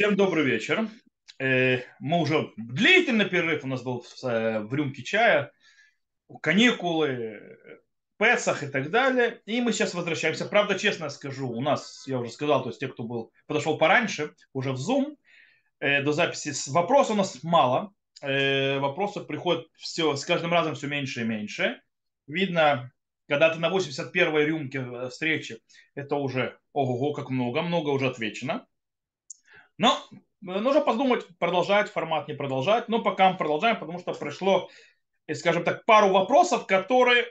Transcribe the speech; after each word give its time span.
Всем 0.00 0.16
добрый 0.16 0.46
вечер. 0.46 0.88
Э, 1.38 1.80
Мы 1.98 2.22
уже 2.22 2.52
длительный 2.56 3.28
перерыв 3.28 3.64
у 3.64 3.66
нас 3.66 3.82
был 3.82 4.00
в 4.00 4.24
э, 4.24 4.60
в 4.60 4.72
рюмке 4.72 5.02
чая, 5.02 5.52
каникулы, 6.40 7.58
Песах 8.16 8.62
и 8.62 8.68
так 8.68 8.88
далее. 8.88 9.42
И 9.44 9.60
мы 9.60 9.74
сейчас 9.74 9.92
возвращаемся. 9.92 10.46
Правда, 10.46 10.78
честно 10.78 11.10
скажу, 11.10 11.50
у 11.50 11.60
нас, 11.60 12.04
я 12.06 12.18
уже 12.18 12.30
сказал, 12.30 12.62
то 12.62 12.70
есть 12.70 12.80
те, 12.80 12.88
кто 12.88 13.02
был, 13.02 13.30
подошел 13.46 13.76
пораньше, 13.76 14.32
уже 14.54 14.72
в 14.72 14.76
Zoom, 14.76 15.16
э, 15.80 16.02
до 16.02 16.12
записи, 16.12 16.50
вопросов 16.70 17.16
у 17.16 17.18
нас 17.18 17.42
мало. 17.42 17.92
Вопросы 18.22 19.20
приходят 19.20 19.66
все, 19.76 20.16
с 20.16 20.24
каждым 20.24 20.50
разом 20.50 20.76
все 20.76 20.86
меньше 20.86 21.20
и 21.20 21.24
меньше. 21.24 21.82
Видно, 22.26 22.90
когда 23.28 23.50
ты 23.50 23.58
на 23.58 23.68
81-й 23.68 24.46
рюмке 24.46 25.10
встречи, 25.10 25.58
это 25.94 26.16
уже, 26.16 26.58
ого-го, 26.72 27.12
как 27.12 27.28
много, 27.28 27.60
много 27.60 27.90
уже 27.90 28.06
отвечено. 28.06 28.66
Но 29.80 29.98
э, 30.12 30.20
нужно 30.42 30.82
подумать, 30.82 31.26
продолжать 31.38 31.90
формат, 31.90 32.28
не 32.28 32.34
продолжать. 32.34 32.88
Но 32.88 33.02
пока 33.02 33.30
мы 33.30 33.38
продолжаем, 33.38 33.80
потому 33.80 33.98
что 33.98 34.12
пришло, 34.12 34.68
э, 35.26 35.34
скажем 35.34 35.64
так, 35.64 35.86
пару 35.86 36.10
вопросов, 36.12 36.66
которые 36.66 37.26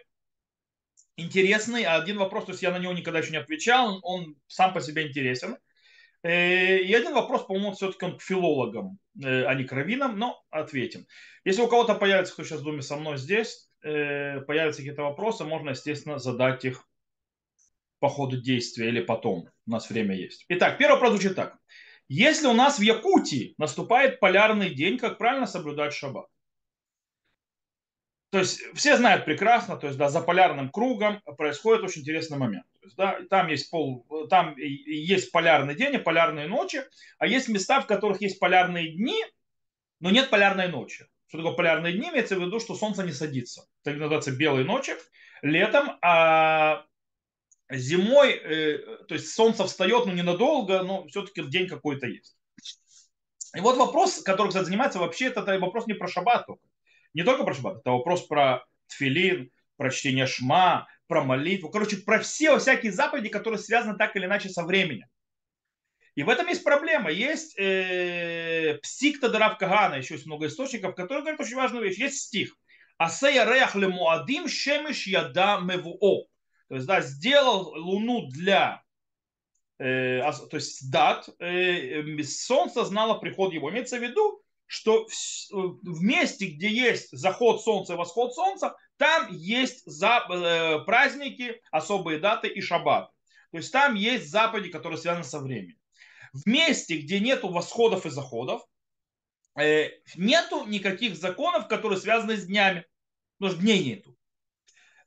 интересны. 1.16 1.86
Один 1.86 2.18
вопрос, 2.18 2.46
то 2.46 2.52
есть 2.52 2.64
я 2.64 2.72
на 2.72 2.80
него 2.80 2.92
никогда 2.94 3.20
еще 3.20 3.30
не 3.30 3.38
отвечал, 3.38 4.00
он 4.02 4.36
сам 4.48 4.74
по 4.74 4.82
себе 4.82 5.08
интересен. 5.08 5.58
Э, 6.24 6.80
И 6.80 6.92
один 6.92 7.14
вопрос, 7.14 7.46
по-моему, 7.46 7.74
все-таки 7.74 8.06
он 8.06 8.18
к 8.18 8.24
филологам, 8.24 8.98
а 9.24 9.54
не 9.54 9.64
к 9.64 9.72
раввинам, 9.72 10.18
но 10.18 10.44
ответим. 10.50 11.06
Если 11.46 11.62
у 11.62 11.68
кого-то 11.68 11.94
появится, 11.94 12.34
кто 12.34 12.44
сейчас 12.44 12.62
в 12.62 12.64
Думе 12.64 12.82
со 12.82 12.96
мной 12.96 13.18
здесь, 13.18 13.70
появятся 13.82 14.82
какие-то 14.82 15.04
вопросы, 15.04 15.46
можно, 15.46 15.70
естественно, 15.70 16.18
задать 16.18 16.66
их 16.66 16.86
по 18.00 18.10
ходу 18.10 18.42
действия 18.42 18.90
или 18.90 19.02
потом. 19.02 19.50
У 19.68 19.72
нас 19.72 19.90
время 19.90 20.16
есть. 20.16 20.46
Итак, 20.50 20.78
первый 20.78 20.94
вопрос 20.94 21.12
звучит 21.12 21.36
так. 21.36 21.58
Если 22.10 22.48
у 22.48 22.54
нас 22.54 22.80
в 22.80 22.82
Якутии 22.82 23.54
наступает 23.60 24.20
полярный 24.20 24.74
день, 24.74 24.98
как 24.98 25.20
правильно 25.20 25.46
соблюдать 25.46 25.94
шаббат? 25.94 26.26
То 28.32 28.40
есть 28.40 28.62
все 28.76 28.98
знают 28.98 29.26
прекрасно, 29.26 29.76
то 29.78 29.88
есть 29.88 29.98
да, 29.98 30.10
за 30.10 30.22
полярным 30.22 30.70
кругом 30.70 31.22
происходит 31.38 31.84
очень 31.84 32.02
интересный 32.02 32.38
момент. 32.38 32.66
То 32.80 32.86
есть, 32.86 32.96
да, 32.96 33.20
там 33.30 33.48
есть 33.48 33.72
пол, 33.72 34.06
там 34.30 34.56
есть 34.58 35.32
полярный 35.32 35.76
день 35.76 35.96
и 35.96 36.00
полярные 36.00 36.48
ночи, 36.48 36.84
а 37.18 37.28
есть 37.28 37.48
места, 37.48 37.82
в 37.82 37.88
которых 37.88 38.22
есть 38.22 38.40
полярные 38.40 38.92
дни, 38.92 39.24
но 40.00 40.10
нет 40.12 40.30
полярной 40.30 40.68
ночи. 40.68 41.08
Что 41.28 41.40
такое 41.40 41.54
полярные 41.54 41.94
дни? 41.94 42.10
Имеется 42.10 42.36
в 42.36 42.42
виду, 42.42 42.60
что 42.60 42.76
солнце 42.76 43.04
не 43.04 43.12
садится. 43.12 43.68
Это 43.84 43.98
называется 43.98 44.32
белые 44.32 44.66
ночи 44.66 44.94
летом, 45.42 45.98
а 46.02 46.86
зимой, 47.72 48.32
э, 48.32 48.78
то 49.08 49.14
есть 49.14 49.34
солнце 49.34 49.66
встает, 49.66 50.06
ну 50.06 50.14
ненадолго, 50.14 50.84
но 50.84 51.08
все-таки 51.08 51.44
день 51.44 51.68
какой-то 51.68 52.08
есть. 52.08 52.36
И 53.56 53.60
вот 53.62 53.78
вопрос, 53.78 54.22
который, 54.22 54.50
кстати, 54.50 54.66
занимается 54.66 55.00
вообще, 55.00 55.26
это, 55.28 55.42
это 55.42 55.60
вопрос 55.60 55.88
не 55.88 55.94
про 55.94 56.08
шаббат 56.08 56.46
только. 56.46 56.64
Не 57.14 57.24
только 57.24 57.44
про 57.44 57.54
шаббат, 57.54 57.80
это 57.80 57.92
вопрос 57.92 58.28
про 58.28 58.66
тфилин, 58.88 59.52
про 59.78 59.90
чтение 59.90 60.28
шма, 60.28 60.88
про 61.08 61.24
молитву. 61.24 61.70
Короче, 61.70 61.98
про 61.98 62.20
все 62.20 62.58
всякие 62.60 62.92
заповеди, 62.92 63.30
которые 63.30 63.60
связаны 63.60 63.98
так 63.98 64.16
или 64.16 64.26
иначе 64.26 64.50
со 64.50 64.64
временем. 64.64 65.08
И 66.16 66.24
в 66.24 66.30
этом 66.30 66.48
есть 66.48 66.64
проблема. 66.64 67.12
Есть 67.12 67.58
э, 67.58 68.78
псикта 68.84 69.30
Дарав 69.30 69.58
Кагана, 69.58 69.96
еще 69.96 70.16
есть 70.16 70.26
много 70.26 70.48
источников, 70.48 70.96
которые 70.96 71.22
говорят 71.22 71.40
очень 71.40 71.56
важную 71.56 71.84
вещь. 71.86 71.98
Есть 71.98 72.24
стих. 72.24 72.56
Асея 72.98 73.46
реах 73.46 73.76
ле 73.76 73.88
муадим 73.88 74.48
шемеш 74.48 75.08
яда 75.08 75.60
мевуо. 75.64 76.29
То 76.70 76.76
есть, 76.76 76.88
да, 76.88 77.02
сделал 77.02 77.74
луну 77.76 78.28
для 78.28 78.84
э, 79.80 80.22
то 80.22 80.58
есть 80.58 80.90
дат, 80.92 81.28
э, 81.40 82.02
э, 82.02 82.24
солнце 82.24 82.86
знало 82.86 83.16
приход 83.16 83.54
его. 83.54 83.70
Имеется 83.72 83.98
в 83.98 84.04
виду, 84.04 84.44
что 84.68 85.08
в, 85.08 85.80
в 85.82 86.04
месте, 86.04 86.46
где 86.46 86.70
есть 86.70 87.10
заход 87.12 87.64
солнца 87.64 87.94
и 87.94 87.98
восход 87.98 88.36
солнца, 88.36 88.76
там 88.98 89.30
есть 89.32 89.84
за, 89.86 90.26
э, 90.30 90.86
праздники, 90.86 91.60
особые 91.72 92.20
даты 92.20 92.48
и 92.50 92.62
шаббат. 92.62 93.10
То 93.52 93.58
есть 93.58 93.72
там 93.72 93.96
есть 93.96 94.30
заповеди, 94.30 94.70
которые 94.70 95.00
связаны 95.00 95.24
со 95.24 95.40
временем. 95.40 95.78
В 96.34 96.48
месте, 96.48 97.00
где 97.00 97.20
нету 97.20 97.50
восходов 97.50 98.06
и 98.06 98.12
заходов, 98.12 98.62
э, 99.58 99.90
нету 100.16 100.66
никаких 100.68 101.16
законов, 101.16 101.68
которые 101.68 102.00
связаны 102.00 102.38
с 102.38 102.46
днями. 102.46 102.86
Потому 103.40 103.56
что 103.56 103.64
дней 103.64 103.84
нету. 103.84 104.19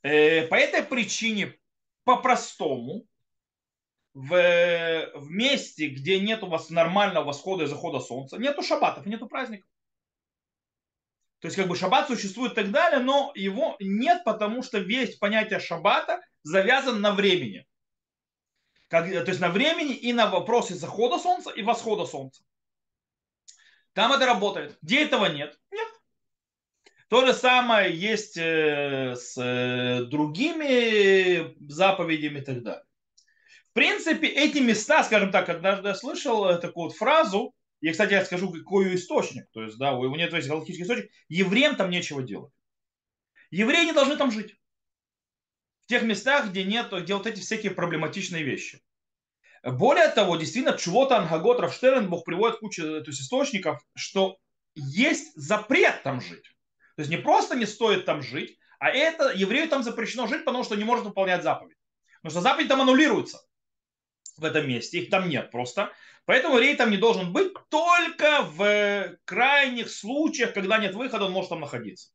Э, 0.02 0.46
по 0.48 0.54
этой 0.56 0.82
причине, 0.82 1.58
по-простому, 2.04 3.06
в, 4.14 5.10
в 5.14 5.30
месте, 5.30 5.88
где 5.88 6.20
нет 6.20 6.42
у 6.42 6.48
вас 6.48 6.70
нормального 6.70 7.24
восхода 7.24 7.64
и 7.64 7.66
захода 7.66 8.00
солнца, 8.00 8.36
нету 8.36 8.62
шаббатов, 8.62 9.06
нету 9.06 9.26
праздников. 9.26 9.68
То 11.40 11.46
есть 11.46 11.56
как 11.56 11.66
бы 11.66 11.76
шаббат 11.76 12.06
существует 12.06 12.52
и 12.52 12.56
так 12.56 12.70
далее, 12.70 13.00
но 13.00 13.32
его 13.34 13.76
нет, 13.80 14.22
потому 14.24 14.62
что 14.62 14.78
весь 14.78 15.16
понятие 15.16 15.60
шаббата 15.60 16.20
завязан 16.42 17.00
на 17.00 17.12
времени. 17.12 17.66
Как, 18.88 19.08
то 19.10 19.28
есть 19.28 19.40
на 19.40 19.48
времени 19.48 19.94
и 19.94 20.12
на 20.12 20.26
вопросе 20.26 20.74
захода 20.74 21.18
солнца 21.18 21.50
и 21.50 21.62
восхода 21.62 22.04
солнца. 22.04 22.44
Там 23.94 24.12
это 24.12 24.26
работает. 24.26 24.78
Где 24.82 25.04
этого 25.04 25.26
нет? 25.26 25.58
Нет. 25.70 25.88
То 27.12 27.26
же 27.26 27.34
самое 27.34 27.94
есть 27.94 28.38
э, 28.38 29.16
с 29.16 29.36
э, 29.36 30.04
другими 30.04 31.54
заповедями 31.70 32.38
и 32.38 32.42
так 32.42 32.62
далее. 32.62 32.84
В 33.68 33.74
принципе, 33.74 34.28
эти 34.28 34.60
места, 34.60 35.04
скажем 35.04 35.30
так, 35.30 35.50
однажды 35.50 35.88
я 35.88 35.94
слышал 35.94 36.46
э, 36.46 36.56
такую 36.56 36.84
вот 36.84 36.96
фразу, 36.96 37.54
и, 37.82 37.90
кстати, 37.90 38.14
я 38.14 38.24
скажу, 38.24 38.50
какой 38.50 38.94
источник, 38.94 39.44
то 39.52 39.62
есть, 39.62 39.76
да, 39.76 39.92
у 39.92 40.02
него 40.02 40.16
нет 40.16 40.32
есть 40.32 40.48
галактический 40.48 40.84
источник, 40.84 41.10
евреям 41.28 41.76
там 41.76 41.90
нечего 41.90 42.22
делать. 42.22 42.54
Евреи 43.50 43.84
не 43.84 43.92
должны 43.92 44.16
там 44.16 44.30
жить. 44.30 44.56
В 45.82 45.88
тех 45.88 46.04
местах, 46.04 46.48
где 46.48 46.64
нет, 46.64 46.94
где 46.98 47.14
вот 47.14 47.26
эти 47.26 47.40
всякие 47.40 47.72
проблематичные 47.72 48.42
вещи. 48.42 48.80
Более 49.62 50.08
того, 50.08 50.36
действительно, 50.36 50.78
чего-то 50.78 51.18
Ангагот 51.18 51.60
Рафштерн 51.60 52.08
Бог 52.08 52.24
приводит 52.24 52.60
кучу 52.60 52.82
то 52.82 53.04
есть, 53.06 53.20
источников, 53.20 53.84
что 53.94 54.38
есть 54.74 55.34
запрет 55.36 56.02
там 56.04 56.22
жить. 56.22 56.52
То 56.96 57.00
есть 57.00 57.10
не 57.10 57.16
просто 57.16 57.56
не 57.56 57.66
стоит 57.66 58.04
там 58.04 58.22
жить, 58.22 58.58
а 58.78 58.90
это 58.90 59.32
еврею 59.34 59.68
там 59.68 59.82
запрещено 59.82 60.26
жить, 60.26 60.44
потому 60.44 60.64
что 60.64 60.76
не 60.76 60.84
может 60.84 61.04
выполнять 61.04 61.42
заповедь. 61.42 61.76
Потому 62.22 62.30
что 62.30 62.40
заповедь 62.40 62.68
там 62.68 62.80
аннулируется 62.80 63.40
в 64.36 64.44
этом 64.44 64.68
месте, 64.68 64.98
их 64.98 65.10
там 65.10 65.28
нет 65.28 65.50
просто. 65.50 65.92
Поэтому 66.24 66.54
еврей 66.54 66.76
там 66.76 66.90
не 66.90 66.96
должен 66.96 67.32
быть, 67.32 67.52
только 67.68 68.42
в 68.42 69.16
крайних 69.24 69.90
случаях, 69.90 70.54
когда 70.54 70.78
нет 70.78 70.94
выхода, 70.94 71.24
он 71.24 71.32
может 71.32 71.50
там 71.50 71.60
находиться. 71.60 72.10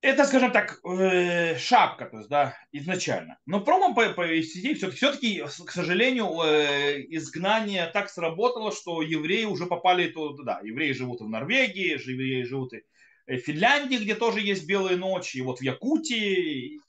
Это, 0.00 0.24
скажем 0.24 0.52
так, 0.52 0.78
э, 0.84 1.58
шапка, 1.58 2.06
то 2.06 2.18
есть, 2.18 2.28
да, 2.28 2.56
изначально. 2.70 3.38
Но 3.46 3.60
промо 3.60 3.94
по, 3.94 4.08
по 4.10 4.26
сети 4.42 4.74
все-таки, 4.74 5.42
к 5.42 5.70
сожалению, 5.72 6.40
э, 6.42 7.02
изгнание 7.08 7.88
так 7.88 8.08
сработало, 8.08 8.70
что 8.70 9.02
евреи 9.02 9.44
уже 9.44 9.66
попали 9.66 10.08
туда. 10.08 10.60
Евреи 10.62 10.92
живут 10.92 11.20
и 11.20 11.24
в 11.24 11.28
Норвегии, 11.28 11.98
евреи 12.10 12.44
живут 12.44 12.74
и 12.74 12.82
в 13.26 13.40
Финляндии, 13.40 13.96
где 13.96 14.14
тоже 14.14 14.40
есть 14.40 14.66
белые 14.66 14.96
ночи, 14.96 15.38
и 15.38 15.42
вот 15.42 15.58
в 15.58 15.62
Якутии, 15.62 16.80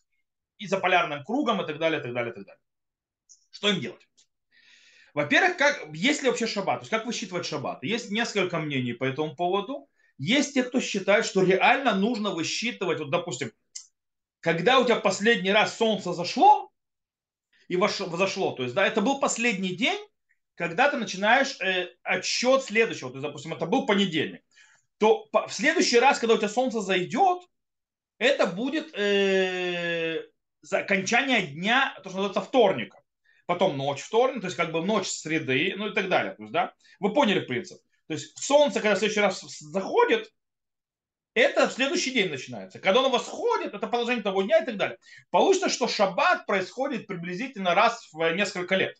и 0.57 0.67
за 0.67 0.77
полярным 0.77 1.23
кругом, 1.23 1.61
и 1.61 1.65
так 1.65 1.79
далее, 1.79 1.99
и 1.99 2.03
так 2.03 2.13
далее, 2.13 2.31
и 2.31 2.35
так 2.35 2.45
далее. 2.45 2.61
Что 3.51 3.69
им 3.69 3.79
делать? 3.79 4.07
Во-первых, 5.13 5.57
как, 5.57 5.87
есть 5.93 6.21
ли 6.21 6.29
вообще 6.29 6.45
шаббат? 6.45 6.79
То 6.79 6.83
есть 6.83 6.91
как 6.91 7.05
высчитывать 7.05 7.45
шаббат? 7.45 7.83
Есть 7.83 8.11
несколько 8.11 8.59
мнений 8.59 8.93
по 8.93 9.03
этому 9.03 9.35
поводу. 9.35 9.89
Есть 10.19 10.53
те, 10.53 10.63
кто 10.63 10.81
считает, 10.81 11.25
что 11.25 11.41
реально 11.41 11.95
нужно 11.95 12.31
высчитывать, 12.31 12.99
вот, 12.99 13.09
допустим, 13.09 13.51
когда 14.41 14.79
у 14.79 14.85
тебя 14.85 14.97
последний 14.97 15.51
раз 15.51 15.77
солнце 15.77 16.13
зашло 16.13 16.69
и 17.69 17.77
взошло, 17.77 18.51
то 18.51 18.63
есть, 18.63 18.75
да, 18.75 18.85
это 18.85 19.01
был 19.01 19.19
последний 19.19 19.75
день, 19.75 19.99
когда 20.55 20.91
ты 20.91 20.97
начинаешь 20.97 21.57
э, 21.61 21.87
отсчет 22.03 22.63
следующего, 22.63 23.09
то 23.09 23.15
есть, 23.15 23.25
допустим, 23.27 23.53
это 23.53 23.65
был 23.65 23.85
понедельник, 23.85 24.41
то 24.97 25.25
по, 25.31 25.47
в 25.47 25.53
следующий 25.53 25.99
раз, 25.99 26.19
когда 26.19 26.35
у 26.35 26.37
тебя 26.37 26.49
солнце 26.49 26.81
зайдет, 26.81 27.41
это 28.17 28.45
будет 28.45 28.93
э, 28.97 30.21
окончание 30.69 31.47
дня, 31.47 31.93
то, 32.03 32.09
что 32.09 32.19
называется 32.19 32.41
вторника. 32.41 33.01
Потом 33.45 33.77
ночь 33.77 34.01
вторник, 34.01 34.41
то 34.41 34.47
есть 34.47 34.57
как 34.57 34.73
бы 34.73 34.85
ночь 34.85 35.07
среды, 35.07 35.73
ну 35.77 35.87
и 35.87 35.93
так 35.93 36.09
далее. 36.09 36.35
То 36.35 36.43
есть, 36.43 36.53
да? 36.53 36.73
Вы 36.99 37.13
поняли 37.13 37.39
принцип. 37.39 37.79
То 38.09 38.15
есть 38.15 38.35
солнце, 38.39 38.79
когда 38.79 38.95
в 38.95 38.97
следующий 38.97 39.19
раз 39.19 39.39
заходит, 39.59 40.33
это 41.35 41.69
в 41.69 41.73
следующий 41.73 42.09
день 42.09 42.31
начинается. 42.31 42.79
Когда 42.79 43.01
оно 43.01 43.11
восходит, 43.11 43.75
это 43.75 43.85
продолжение 43.85 44.23
того 44.23 44.41
дня 44.41 44.63
и 44.63 44.65
так 44.65 44.77
далее. 44.77 44.97
Получится, 45.29 45.69
что 45.69 45.87
шаббат 45.87 46.47
происходит 46.47 47.05
приблизительно 47.05 47.75
раз 47.75 48.09
в 48.11 48.33
несколько 48.33 48.75
лет. 48.75 48.97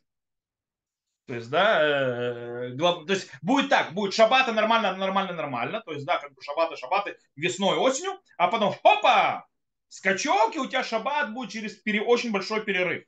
То 1.25 1.33
есть, 1.33 1.49
да, 1.49 1.81
э, 1.81 2.69
глав... 2.75 3.07
то 3.07 3.13
есть 3.13 3.31
будет 3.41 3.71
так, 3.71 3.95
будет 3.95 4.13
шаббаты 4.13 4.51
нормально, 4.51 4.95
нормально, 4.95 5.33
нормально. 5.33 5.81
То 5.81 5.93
есть, 5.93 6.05
да, 6.05 6.19
как 6.19 6.31
бы 6.35 6.43
шаббаты, 6.43 6.77
шаббаты 6.77 7.17
весной, 7.35 7.77
осенью, 7.77 8.11
а 8.37 8.47
потом, 8.47 8.73
хопа, 8.73 9.47
скачок, 9.87 10.55
и 10.55 10.59
у 10.59 10.67
тебя 10.67 10.83
шаббат 10.83 11.33
будет 11.33 11.49
через 11.49 11.73
пере... 11.77 12.03
очень 12.03 12.31
большой 12.31 12.63
перерыв. 12.63 13.05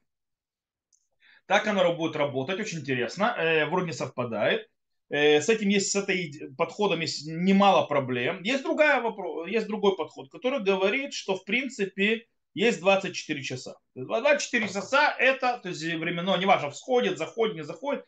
Так 1.45 1.67
оно 1.67 1.93
будет 1.93 2.15
работать, 2.15 2.59
очень 2.59 2.79
интересно, 2.79 3.35
э, 3.37 3.67
вроде 3.67 3.85
не 3.85 3.93
совпадает. 3.93 4.70
С 5.11 5.49
этим 5.49 5.67
есть, 5.67 5.91
с 5.91 5.95
этой 5.95 6.53
подходом 6.57 7.01
есть 7.01 7.27
немало 7.27 7.85
проблем. 7.85 8.41
Есть, 8.43 8.63
другая 8.63 9.01
вопрос, 9.01 9.49
есть 9.49 9.67
другой 9.67 9.97
подход, 9.97 10.31
который 10.31 10.63
говорит, 10.63 11.13
что 11.13 11.35
в 11.35 11.43
принципе 11.43 12.27
есть 12.53 12.79
24 12.79 13.43
часа. 13.43 13.75
24 13.95 14.67
часа 14.67 15.15
это, 15.17 15.59
то 15.61 15.69
есть 15.69 15.83
временно, 15.83 16.37
неважно, 16.37 16.71
всходит, 16.71 17.17
заходит, 17.17 17.55
не 17.55 17.63
заходит, 17.63 18.05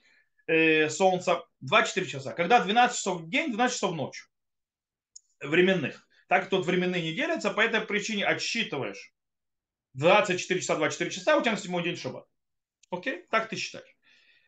э, 0.48 0.90
солнце, 0.90 1.44
24 1.62 2.08
часа. 2.08 2.34
Когда 2.34 2.64
12 2.64 2.98
часов 2.98 3.22
в 3.22 3.30
день, 3.30 3.52
12 3.52 3.76
часов 3.76 3.92
в 3.92 3.96
ночь. 3.96 4.28
Временных. 5.42 6.08
Так 6.28 6.50
тут 6.50 6.66
временные 6.66 7.02
не 7.02 7.14
делятся, 7.14 7.52
по 7.52 7.62
этой 7.62 7.82
причине 7.82 8.26
отсчитываешь 8.26 9.14
24 9.94 10.60
часа, 10.60 10.76
24 10.76 11.12
часа, 11.12 11.38
у 11.38 11.42
тебя 11.42 11.52
на 11.52 11.58
седьмой 11.58 11.84
день 11.84 11.96
шаббат. 11.96 12.26
Окей? 12.90 13.26
Так 13.30 13.50
ты 13.50 13.56
считаешь. 13.56 13.93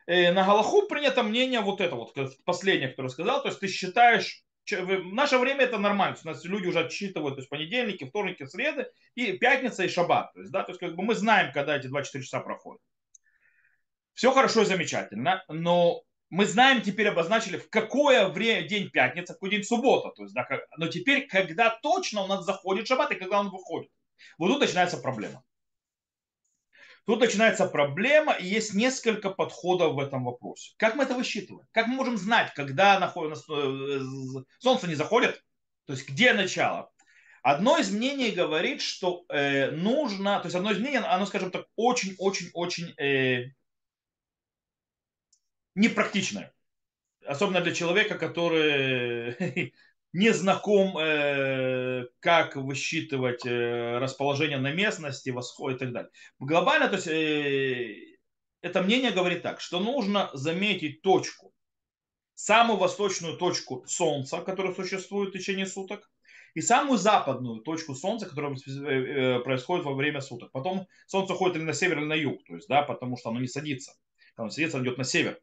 Э, 0.07 0.31
на 0.31 0.45
Галаху 0.45 0.87
принято 0.87 1.23
мнение 1.23 1.61
вот 1.61 1.81
это 1.81 1.95
вот, 1.95 2.15
последнее, 2.45 2.89
которое 2.89 3.09
сказал, 3.09 3.41
то 3.41 3.49
есть 3.49 3.59
ты 3.59 3.67
считаешь, 3.67 4.43
в 4.69 5.13
наше 5.13 5.37
время 5.37 5.61
это 5.65 5.77
нормально, 5.77 6.17
у 6.23 6.27
нас 6.27 6.43
люди 6.43 6.67
уже 6.67 6.79
отсчитывают, 6.79 7.35
то 7.35 7.39
есть 7.39 7.49
понедельники, 7.49 8.05
вторники, 8.05 8.45
среды, 8.45 8.87
и 9.15 9.33
пятница, 9.33 9.83
и 9.83 9.89
шаббат, 9.89 10.33
то 10.33 10.39
есть, 10.39 10.51
да, 10.51 10.63
то 10.63 10.71
есть 10.71 10.79
как 10.79 10.95
бы 10.95 11.03
мы 11.03 11.15
знаем, 11.15 11.51
когда 11.53 11.75
эти 11.75 11.87
24 11.87 12.23
часа 12.23 12.39
проходят. 12.39 12.81
Все 14.13 14.31
хорошо 14.31 14.61
и 14.61 14.65
замечательно, 14.65 15.43
но 15.49 16.03
мы 16.29 16.45
знаем, 16.45 16.81
теперь 16.81 17.07
обозначили, 17.07 17.57
в 17.57 17.69
какое 17.69 18.27
время 18.29 18.67
день 18.67 18.89
пятница, 18.89 19.33
какой 19.33 19.49
день 19.49 19.63
суббота. 19.63 20.09
То 20.15 20.23
есть, 20.23 20.33
да, 20.33 20.47
но 20.77 20.87
теперь, 20.87 21.27
когда 21.27 21.69
точно 21.69 22.23
у 22.23 22.27
нас 22.27 22.45
заходит 22.45 22.87
шаббат 22.87 23.11
и 23.11 23.15
когда 23.15 23.39
он 23.39 23.49
выходит. 23.49 23.91
Вот 24.37 24.49
тут 24.49 24.61
начинается 24.61 24.97
проблема. 24.97 25.43
Тут 27.05 27.19
начинается 27.19 27.67
проблема, 27.67 28.33
и 28.33 28.47
есть 28.47 28.73
несколько 28.73 29.29
подходов 29.29 29.93
в 29.93 29.99
этом 29.99 30.25
вопросе. 30.25 30.73
Как 30.77 30.95
мы 30.95 31.03
это 31.03 31.13
высчитываем? 31.13 31.67
Как 31.71 31.85
мы 31.87 31.95
можем 31.95 32.17
знать, 32.17 32.51
когда 32.55 32.97
э, 32.97 33.99
солнце 34.59 34.87
не 34.87 34.95
заходит? 34.95 35.43
То 35.85 35.93
есть 35.93 36.09
где 36.09 36.33
начало? 36.33 36.91
Одно 37.43 37.77
из 37.77 37.91
мнений 37.91 38.31
говорит, 38.31 38.81
что 38.81 39.23
э, 39.29 39.69
нужно, 39.69 40.39
то 40.39 40.47
есть 40.47 40.55
одно 40.55 40.71
из 40.71 40.79
мнений, 40.79 40.97
оно, 40.97 41.27
скажем 41.27 41.51
так, 41.51 41.67
очень-очень-очень 41.75 42.95
э, 42.97 43.51
непрактичное. 45.75 46.51
Особенно 47.23 47.61
для 47.61 47.75
человека, 47.75 48.17
который 48.17 49.35
не 50.15 50.31
знаком, 50.31 50.97
э, 50.97 52.05
как 52.21 52.55
высчитывать 52.55 53.45
э, 53.45 53.97
расположение 53.97 54.57
на 54.57 54.71
местности, 54.71 55.29
восход 55.29 55.75
и 55.75 55.77
так 55.77 55.91
далее. 55.91 56.11
Глобально, 56.39 56.87
то 56.87 56.95
есть, 56.95 57.07
э, 57.07 58.17
это 58.61 58.81
мнение 58.81 59.11
говорит 59.11 59.41
так, 59.41 59.59
что 59.59 59.81
нужно 59.81 60.29
заметить 60.31 61.01
точку, 61.01 61.53
самую 62.33 62.79
восточную 62.79 63.35
точку 63.35 63.83
Солнца, 63.87 64.39
которая 64.39 64.73
существует 64.73 65.31
в 65.31 65.37
течение 65.37 65.65
суток, 65.65 66.09
и 66.53 66.61
самую 66.61 66.97
западную 66.97 67.59
точку 67.59 67.93
Солнца, 67.93 68.25
которая 68.25 68.53
происходит 69.41 69.83
во 69.83 69.93
время 69.93 70.21
суток. 70.21 70.53
Потом 70.53 70.87
Солнце 71.07 71.33
уходит 71.33 71.57
или 71.57 71.63
на 71.63 71.73
север, 71.73 71.99
или 71.99 72.05
на 72.05 72.15
юг, 72.15 72.41
то 72.45 72.55
есть, 72.55 72.69
да, 72.69 72.83
потому 72.83 73.17
что 73.17 73.31
оно 73.31 73.41
не 73.41 73.47
садится. 73.47 73.91
Оно 74.37 74.49
садится, 74.49 74.77
оно 74.77 74.85
идет 74.85 74.97
на 74.97 75.03
север. 75.03 75.41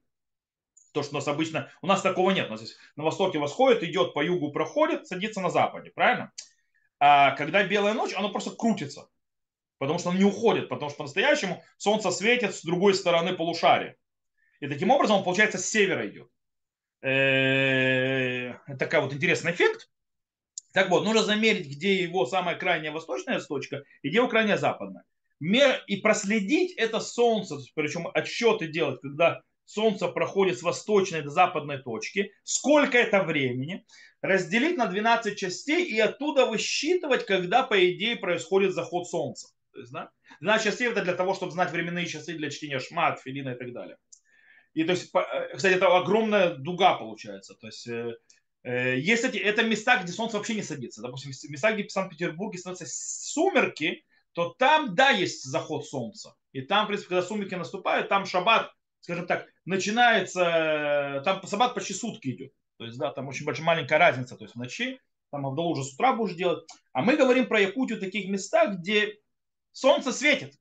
То, 0.93 1.03
что 1.03 1.13
у 1.13 1.19
нас 1.19 1.29
обычно... 1.29 1.71
У 1.81 1.87
нас 1.87 2.03
такого 2.03 2.31
нет. 2.31 2.49
У 2.49 2.51
нас 2.51 2.61
здесь 2.61 2.77
на 2.97 3.05
востоке 3.05 3.39
восходит, 3.39 3.83
идет 3.83 4.15
по 4.15 4.23
югу, 4.23 4.53
проходит, 4.53 5.07
садится 5.07 5.41
на 5.41 5.51
западе. 5.51 5.91
Правильно? 5.95 6.33
А 6.99 7.33
когда 7.33 7.65
белая 7.65 7.95
ночь, 7.95 8.15
оно 8.15 8.31
просто 8.31 8.51
крутится. 8.51 9.09
Потому 9.79 9.99
что 9.99 10.11
оно 10.11 10.19
не 10.19 10.25
уходит. 10.25 10.69
Потому 10.69 10.91
что 10.91 10.99
по-настоящему 10.99 11.63
солнце 11.79 12.11
светит 12.11 12.55
с 12.55 12.63
другой 12.63 12.95
стороны 12.95 13.35
полушария. 13.35 13.97
И 14.61 14.69
таким 14.69 14.91
образом 14.91 15.17
он, 15.17 15.25
получается, 15.25 15.59
с 15.59 15.69
севера 15.69 16.07
идет. 16.09 16.29
Э, 17.03 18.55
такой 18.79 19.01
вот 19.01 19.13
интересный 19.13 19.53
эффект. 19.53 19.91
Так 20.73 20.89
вот, 20.89 21.05
нужно 21.05 21.23
замерить, 21.23 21.67
где 21.67 21.97
его 21.97 22.27
самая 22.27 22.57
крайняя 22.57 22.93
восточная 22.93 23.41
точка 23.41 23.83
и 24.03 24.09
где 24.09 24.19
его 24.19 24.29
крайняя 24.29 24.57
западная. 24.57 25.05
И 25.41 25.97
проследить 25.97 26.75
это 26.77 27.01
солнце, 27.01 27.59
причем 27.75 28.09
отсчеты 28.15 28.69
делать, 28.69 29.01
когда 29.01 29.43
Солнце 29.73 30.09
проходит 30.09 30.59
с 30.59 30.63
восточной 30.63 31.23
до 31.23 31.31
западной 31.31 31.79
точки, 31.79 32.33
сколько 32.45 32.99
это 32.99 33.23
времени, 33.23 33.85
разделить 34.21 34.77
на 34.77 34.87
12 34.87 35.39
частей 35.39 35.85
и 35.85 35.99
оттуда 35.99 36.47
высчитывать, 36.47 37.25
когда, 37.25 37.63
по 37.63 37.75
идее, 37.91 38.17
происходит 38.17 38.75
заход 38.75 39.09
Солнца. 39.09 39.49
То 39.73 39.81
есть, 39.81 39.93
да? 39.93 40.11
12 40.41 40.67
частей 40.67 40.89
это 40.89 41.03
для 41.03 41.15
того, 41.15 41.35
чтобы 41.35 41.53
знать 41.53 41.71
временные 41.71 42.07
часы 42.07 42.35
для 42.35 42.51
чтения 42.51 42.79
шмат, 42.79 43.21
филина 43.21 43.51
и 43.51 43.59
так 43.59 43.73
далее. 43.73 43.97
И 44.75 44.85
то 44.85 44.93
есть, 44.93 45.11
э, 45.15 45.57
кстати, 45.57 45.75
это 45.75 45.87
огромная 45.87 46.55
дуга 46.55 46.95
получается. 46.95 47.55
То 47.55 47.67
есть, 47.67 47.87
э, 47.89 48.17
э, 48.65 48.99
есть 48.99 49.25
эти, 49.25 49.39
это 49.39 49.63
места, 49.63 50.03
где 50.03 50.13
солнце 50.13 50.37
вообще 50.37 50.55
не 50.55 50.63
садится. 50.63 51.03
Допустим, 51.03 51.33
места, 51.51 51.73
где 51.73 51.85
в 51.85 51.93
Санкт-Петербурге 51.93 52.59
становятся 52.59 52.87
сумерки, 52.87 54.05
то 54.33 54.55
там, 54.59 54.95
да, 54.95 55.11
есть 55.11 55.45
заход 55.45 55.87
солнца. 55.87 56.35
И 56.53 56.63
там, 56.63 56.85
в 56.85 56.89
принципе, 56.89 57.11
когда 57.11 57.27
сумерки 57.27 57.55
наступают, 57.55 58.09
там 58.09 58.27
шаббат 58.27 58.73
скажем 59.03 59.27
так, 59.27 59.47
начинается, 59.65 61.23
там 61.25 61.47
собак 61.47 61.75
почти 61.75 61.93
сутки 61.93 62.29
идет. 62.29 62.53
То 62.79 62.87
есть, 62.87 62.99
да, 62.99 63.13
там 63.13 63.29
очень 63.29 63.45
большая 63.45 63.67
маленькая 63.67 63.99
разница. 63.99 64.37
То 64.37 64.45
есть 64.45 64.55
в 64.55 64.59
ночи, 64.59 64.99
там 65.31 65.47
Авдалу 65.47 65.73
уже 65.73 65.85
с 65.85 65.95
утра 65.95 66.15
будешь 66.15 66.37
делать. 66.37 66.67
А 66.93 67.03
мы 67.03 67.17
говорим 67.17 67.47
про 67.47 67.61
Якутию 67.61 68.01
таких 68.01 68.29
местах, 68.29 68.79
где 68.79 69.19
солнце 69.73 70.13
светит. 70.13 70.55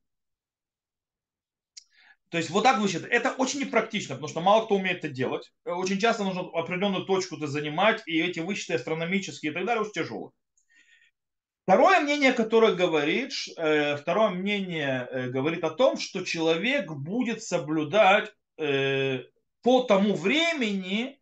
То 2.30 2.38
есть 2.38 2.50
вот 2.50 2.64
так 2.64 2.78
выглядит. 2.78 3.06
Это 3.10 3.32
очень 3.32 3.60
непрактично, 3.60 4.14
потому 4.14 4.28
что 4.28 4.40
мало 4.40 4.64
кто 4.64 4.76
умеет 4.76 4.98
это 5.04 5.08
делать. 5.08 5.52
Очень 5.64 5.98
часто 5.98 6.24
нужно 6.24 6.42
определенную 6.54 7.04
точку 7.04 7.36
-то 7.36 7.46
занимать, 7.46 8.02
и 8.06 8.20
эти 8.20 8.40
вычеты 8.40 8.74
астрономические 8.74 9.52
и 9.52 9.54
так 9.54 9.66
далее 9.66 9.82
очень 9.82 9.92
тяжелые. 9.92 10.30
Второе 11.64 12.00
мнение, 12.00 12.32
которое 12.32 12.74
говорит, 12.74 13.32
э, 13.56 13.96
второе 13.96 14.30
мнение 14.30 15.08
э, 15.08 15.28
говорит 15.28 15.62
о 15.62 15.70
том, 15.70 15.96
что 15.96 16.24
человек 16.24 16.90
будет 16.90 17.42
соблюдать 17.42 18.32
э, 18.58 19.20
по 19.62 19.82
тому 19.82 20.14
времени, 20.14 21.18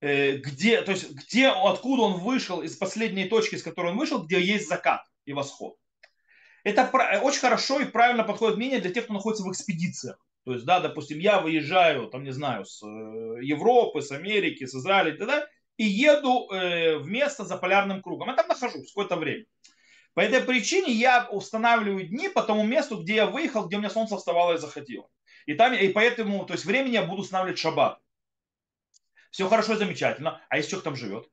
где, 0.00 0.80
то 0.82 0.92
есть 0.92 1.10
где, 1.10 1.48
откуда 1.48 2.02
он 2.02 2.20
вышел, 2.20 2.62
из 2.62 2.76
последней 2.76 3.24
точки, 3.24 3.56
с 3.56 3.64
которой 3.64 3.90
он 3.90 3.98
вышел, 3.98 4.22
где 4.22 4.40
есть 4.40 4.68
закат 4.68 5.02
и 5.24 5.32
восход. 5.32 5.74
Это 6.62 6.88
очень 7.20 7.40
хорошо 7.40 7.80
и 7.80 7.84
правильно 7.84 8.22
подходит 8.22 8.58
мнение 8.58 8.78
для 8.78 8.92
тех, 8.92 9.04
кто 9.04 9.14
находится 9.14 9.42
в 9.42 9.50
экспедициях. 9.50 10.24
То 10.44 10.52
есть, 10.52 10.64
да, 10.64 10.78
допустим, 10.78 11.18
я 11.18 11.40
выезжаю, 11.40 12.06
там, 12.06 12.22
не 12.22 12.30
знаю, 12.30 12.64
с 12.64 12.80
Европы, 12.80 14.00
с 14.00 14.12
Америки, 14.12 14.66
с 14.66 14.74
Израиля 14.76 15.12
и 15.12 15.18
так 15.18 15.26
далее, 15.26 15.48
и 15.78 15.84
еду 15.84 16.50
э, 16.50 16.98
в 16.98 17.06
место 17.06 17.44
за 17.44 17.56
полярным 17.56 18.02
кругом. 18.02 18.28
Я 18.28 18.34
там 18.34 18.48
нахожусь 18.48 18.88
какое-то 18.88 19.16
время. 19.16 19.46
По 20.12 20.20
этой 20.20 20.42
причине 20.42 20.92
я 20.92 21.28
устанавливаю 21.30 22.08
дни 22.08 22.28
по 22.28 22.42
тому 22.42 22.64
месту, 22.64 23.00
где 23.00 23.14
я 23.14 23.26
выехал, 23.26 23.66
где 23.66 23.76
у 23.76 23.78
меня 23.78 23.88
солнце 23.88 24.16
вставало 24.16 24.54
и 24.54 24.58
заходило. 24.58 25.08
И, 25.46 25.54
там, 25.54 25.72
и 25.72 25.88
поэтому, 25.88 26.44
то 26.44 26.54
есть 26.54 26.64
времени 26.64 26.94
я 26.94 27.04
буду 27.04 27.22
устанавливать 27.22 27.60
шаббат. 27.60 28.00
Все 29.30 29.48
хорошо 29.48 29.74
и 29.74 29.76
замечательно. 29.76 30.42
А 30.48 30.56
если 30.56 30.70
человек 30.70 30.84
там 30.84 30.96
живет? 30.96 31.28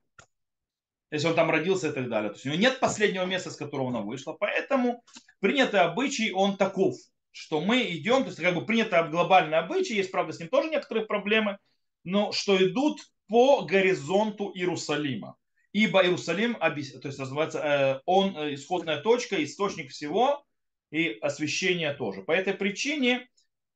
Если 1.10 1.26
он 1.26 1.34
там 1.34 1.50
родился 1.50 1.88
и 1.88 1.92
так 1.92 2.08
далее. 2.08 2.30
То 2.30 2.36
есть 2.36 2.46
у 2.46 2.48
него 2.50 2.60
нет 2.60 2.78
последнего 2.78 3.24
места, 3.24 3.50
с 3.50 3.56
которого 3.56 3.88
она 3.88 4.00
вышла. 4.00 4.32
Поэтому 4.34 5.02
принятый 5.40 5.80
обычай, 5.80 6.30
он 6.32 6.56
таков, 6.56 6.94
что 7.32 7.60
мы 7.60 7.82
идем, 7.82 8.22
то 8.22 8.28
есть 8.28 8.40
как 8.40 8.54
бы 8.54 8.64
принятый 8.64 9.08
глобальный 9.08 9.58
обычай, 9.58 9.94
есть, 9.94 10.12
правда, 10.12 10.32
с 10.32 10.38
ним 10.38 10.48
тоже 10.48 10.70
некоторые 10.70 11.06
проблемы, 11.06 11.58
но 12.04 12.30
что 12.30 12.56
идут 12.56 13.00
по 13.28 13.62
горизонту 13.62 14.52
Иерусалима. 14.54 15.36
Ибо 15.72 16.02
Иерусалим, 16.02 16.54
то 16.54 16.74
есть 16.74 17.18
называется, 17.18 17.58
э, 17.58 18.00
он 18.06 18.36
э, 18.36 18.54
исходная 18.54 19.02
точка, 19.02 19.42
источник 19.44 19.90
всего 19.90 20.42
и 20.90 21.18
освещение 21.20 21.92
тоже. 21.92 22.22
По 22.22 22.32
этой 22.32 22.54
причине 22.54 23.28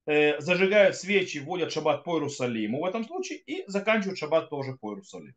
э, 0.07 0.41
зажигают 0.41 0.97
свечи, 0.97 1.39
вводят 1.39 1.73
шаббат 1.73 2.05
по 2.05 2.17
Иерусалиму 2.17 2.81
в 2.81 2.85
этом 2.87 3.05
случае 3.05 3.39
и 3.39 3.65
заканчивают 3.67 4.19
шаббат 4.19 4.49
тоже 4.49 4.79
по 4.81 4.93
Иерусалиму. 4.93 5.35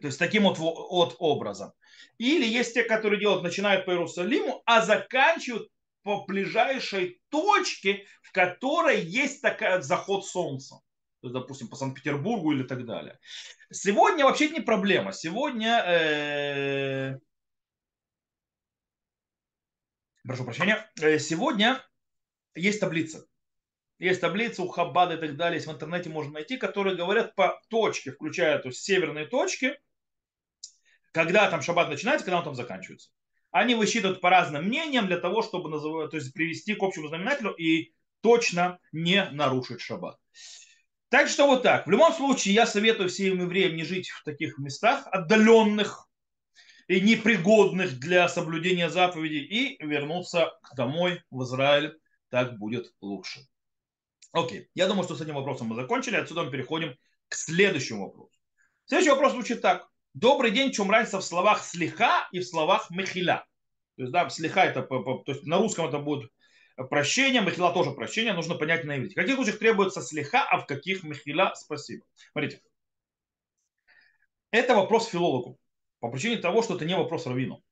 То 0.00 0.08
есть 0.08 0.18
таким 0.18 0.42
вот, 0.42 0.58
вот 0.58 1.16
образом. 1.18 1.72
Или 2.18 2.44
есть 2.44 2.74
те, 2.74 2.82
которые 2.82 3.18
делают, 3.18 3.42
начинают 3.42 3.86
по 3.86 3.92
Иерусалиму, 3.92 4.62
а 4.66 4.82
заканчивают 4.82 5.70
по 6.02 6.24
ближайшей 6.26 7.22
точке, 7.30 8.04
в 8.22 8.32
которой 8.32 9.00
есть 9.00 9.40
такая 9.40 9.80
заход 9.80 10.26
солнца 10.26 10.80
допустим, 11.22 11.68
по 11.68 11.76
Санкт-Петербургу 11.76 12.52
или 12.52 12.62
так 12.64 12.84
далее. 12.84 13.18
Сегодня 13.70 14.24
вообще 14.24 14.50
не 14.50 14.60
проблема. 14.60 15.12
Сегодня, 15.12 15.82
э, 15.86 17.18
прошу 20.24 20.44
прощения, 20.44 20.90
э, 21.00 21.18
сегодня 21.18 21.80
есть 22.54 22.80
таблица. 22.80 23.26
Есть 23.98 24.20
таблица 24.20 24.62
у 24.62 24.68
Хаббада 24.68 25.14
и 25.14 25.18
так 25.18 25.36
далее, 25.36 25.58
есть 25.58 25.68
в 25.68 25.72
интернете 25.72 26.10
можно 26.10 26.32
найти, 26.32 26.56
которые 26.56 26.96
говорят 26.96 27.36
по 27.36 27.62
точке, 27.68 28.10
включая 28.10 28.58
то 28.58 28.68
есть 28.68 28.82
северные 28.82 29.26
точки, 29.26 29.78
когда 31.12 31.48
там 31.48 31.62
шаббат 31.62 31.88
начинается, 31.88 32.24
когда 32.24 32.38
он 32.38 32.44
там 32.44 32.56
заканчивается. 32.56 33.10
Они 33.52 33.74
высчитывают 33.74 34.20
по 34.20 34.30
разным 34.30 34.64
мнениям 34.64 35.06
для 35.06 35.18
того, 35.18 35.42
чтобы 35.42 35.68
называть, 35.68 36.10
то 36.10 36.16
есть 36.16 36.32
привести 36.32 36.74
к 36.74 36.82
общему 36.82 37.08
знаменателю 37.08 37.52
и 37.52 37.92
точно 38.22 38.80
не 38.90 39.28
нарушить 39.30 39.80
шаббат. 39.80 40.18
Так 41.12 41.28
что 41.28 41.46
вот 41.46 41.62
так. 41.62 41.86
В 41.86 41.90
любом 41.90 42.10
случае, 42.14 42.54
я 42.54 42.64
советую 42.64 43.10
всем 43.10 43.38
евреям 43.38 43.76
не 43.76 43.84
жить 43.84 44.08
в 44.08 44.24
таких 44.24 44.56
местах 44.56 45.06
отдаленных 45.12 46.08
и 46.88 47.02
непригодных 47.02 47.98
для 47.98 48.30
соблюдения 48.30 48.88
заповедей 48.88 49.44
и 49.44 49.84
вернуться 49.84 50.58
домой 50.74 51.22
в 51.30 51.42
Израиль. 51.42 51.98
Так 52.30 52.58
будет 52.58 52.94
лучше. 53.02 53.40
Окей, 54.32 54.70
я 54.74 54.86
думаю, 54.86 55.04
что 55.04 55.14
с 55.14 55.20
этим 55.20 55.34
вопросом 55.34 55.66
мы 55.66 55.74
закончили. 55.74 56.16
Отсюда 56.16 56.44
мы 56.44 56.50
переходим 56.50 56.96
к 57.28 57.34
следующему 57.34 58.06
вопросу. 58.06 58.32
Следующий 58.86 59.10
вопрос 59.10 59.32
звучит 59.32 59.60
так. 59.60 59.86
Добрый 60.14 60.50
день, 60.50 60.70
в 60.70 60.74
чем 60.74 60.90
разница 60.90 61.18
в 61.18 61.24
словах 61.24 61.62
слиха 61.62 62.26
и 62.32 62.38
в 62.38 62.46
словах 62.46 62.88
мехиля? 62.88 63.44
То 63.96 64.04
есть, 64.04 64.12
да, 64.12 64.30
слиха 64.30 64.64
это, 64.64 64.80
то 64.80 65.22
есть 65.26 65.44
на 65.44 65.58
русском 65.58 65.86
это 65.86 65.98
будет 65.98 66.30
прощение, 66.76 67.42
мехила 67.42 67.72
тоже 67.72 67.92
прощение, 67.92 68.32
нужно 68.32 68.54
понять 68.54 68.84
на 68.84 68.96
иврите. 68.96 69.12
В 69.12 69.16
каких 69.16 69.36
случаях 69.36 69.58
требуется 69.58 70.00
слиха, 70.02 70.42
а 70.42 70.58
в 70.58 70.66
каких 70.66 71.02
мехила 71.02 71.52
спасибо. 71.54 72.04
Смотрите. 72.32 72.60
Это 74.50 74.74
вопрос 74.74 75.08
филологу. 75.08 75.58
По 76.00 76.10
причине 76.10 76.36
того, 76.36 76.62
что 76.62 76.76
это 76.76 76.84
не 76.84 76.96
вопрос 76.96 77.26
раввину. 77.26 77.62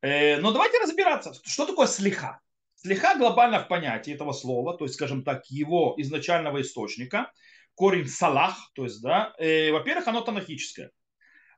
Э, 0.00 0.38
но 0.38 0.52
давайте 0.52 0.78
разбираться, 0.78 1.32
что 1.44 1.66
такое 1.66 1.86
слиха. 1.86 2.40
Слиха 2.74 3.16
глобально 3.16 3.60
в 3.60 3.68
понятии 3.68 4.12
этого 4.12 4.32
слова, 4.32 4.76
то 4.76 4.84
есть, 4.84 4.96
скажем 4.96 5.22
так, 5.22 5.46
его 5.46 5.94
изначального 5.98 6.60
источника, 6.60 7.30
корень 7.74 8.08
салах, 8.08 8.56
то 8.74 8.84
есть, 8.84 9.00
да, 9.00 9.32
э, 9.38 9.70
во-первых, 9.70 10.08
оно 10.08 10.20
танахическое. 10.22 10.90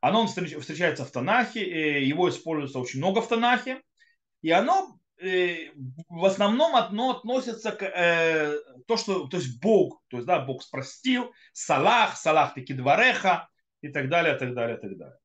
Оно 0.03 0.27
встречается 0.27 1.07
в 1.07 1.11
Танахе, 1.11 1.61
э, 1.65 2.03
его 2.05 2.29
используется 2.29 2.79
очень 2.79 2.99
много 2.99 3.23
в 3.23 3.29
Танахе, 3.29 3.81
и 4.43 4.51
оно 4.51 4.99
в 6.09 6.25
основном 6.25 6.77
одно 6.77 7.11
относится 7.11 7.73
к 7.73 7.83
э, 7.83 8.59
то, 8.87 8.97
что, 8.97 9.27
то 9.29 9.39
есть 9.39 9.61
Бог, 9.61 10.03
то 10.09 10.19
есть, 10.19 10.27
да, 10.27 10.41
Бог 10.41 10.63
спростил, 10.63 11.33
Салах, 11.53 12.17
Салах 12.17 12.55
таки 12.55 12.75
двореха 12.75 13.49
и 13.81 13.89
так 13.89 14.09
далее, 14.09 14.35
так 14.37 14.55
далее, 14.55 14.77
так 14.77 14.97
далее. 14.97 15.19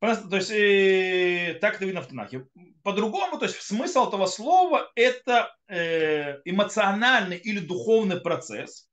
То 0.00 0.36
есть 0.36 0.50
э, 0.50 1.58
так 1.60 1.76
это 1.76 1.86
видно 1.86 2.02
в 2.02 2.06
Танахе. 2.06 2.46
По-другому, 2.82 3.38
то 3.38 3.46
есть 3.46 3.60
смысл 3.62 4.08
этого 4.08 4.26
слова 4.26 4.90
это 4.94 5.56
э, 5.68 6.40
эмоциональный 6.44 7.38
или 7.38 7.60
духовный 7.60 8.20
процесс, 8.20 8.88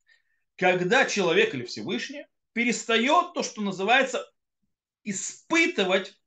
когда 0.55 1.05
человек 1.05 1.53
или 1.53 1.65
Всевышний 1.65 2.25
перестает 2.53 3.33
то, 3.33 3.43
что 3.43 3.61
называется 3.61 4.25
испытывать 5.03 6.17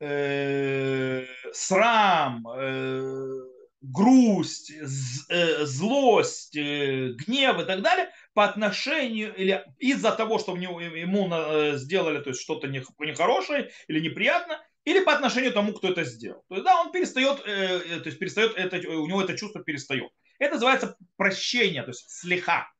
э, 0.00 1.26
срам, 1.52 2.46
э, 2.48 3.40
грусть, 3.80 4.70
э, 4.70 5.64
злость, 5.64 6.56
э, 6.56 7.12
гнев 7.12 7.60
и 7.60 7.64
так 7.64 7.82
далее 7.82 8.10
по 8.34 8.44
отношению 8.44 9.34
или 9.34 9.64
из-за 9.78 10.12
того, 10.12 10.38
что 10.38 10.56
ему 10.56 11.76
сделали 11.76 12.22
то 12.22 12.30
есть 12.30 12.42
что-то 12.42 12.68
нехорошее 12.68 13.70
или 13.88 14.00
неприятно, 14.00 14.62
или 14.84 15.00
по 15.00 15.12
отношению 15.12 15.50
к 15.50 15.54
тому, 15.54 15.72
кто 15.72 15.88
это 15.88 16.04
сделал. 16.04 16.44
То 16.48 16.54
есть, 16.56 16.64
да, 16.64 16.80
он 16.80 16.92
перестает, 16.92 17.42
то 17.42 18.02
есть 18.04 18.18
перестает 18.18 18.56
это, 18.56 18.76
у 18.88 19.06
него 19.06 19.22
это 19.22 19.36
чувство 19.36 19.62
перестает. 19.62 20.10
Это 20.38 20.54
называется 20.54 20.96
прощение, 21.16 21.82
то 21.82 21.90
есть 21.90 22.08
слеха. 22.08 22.70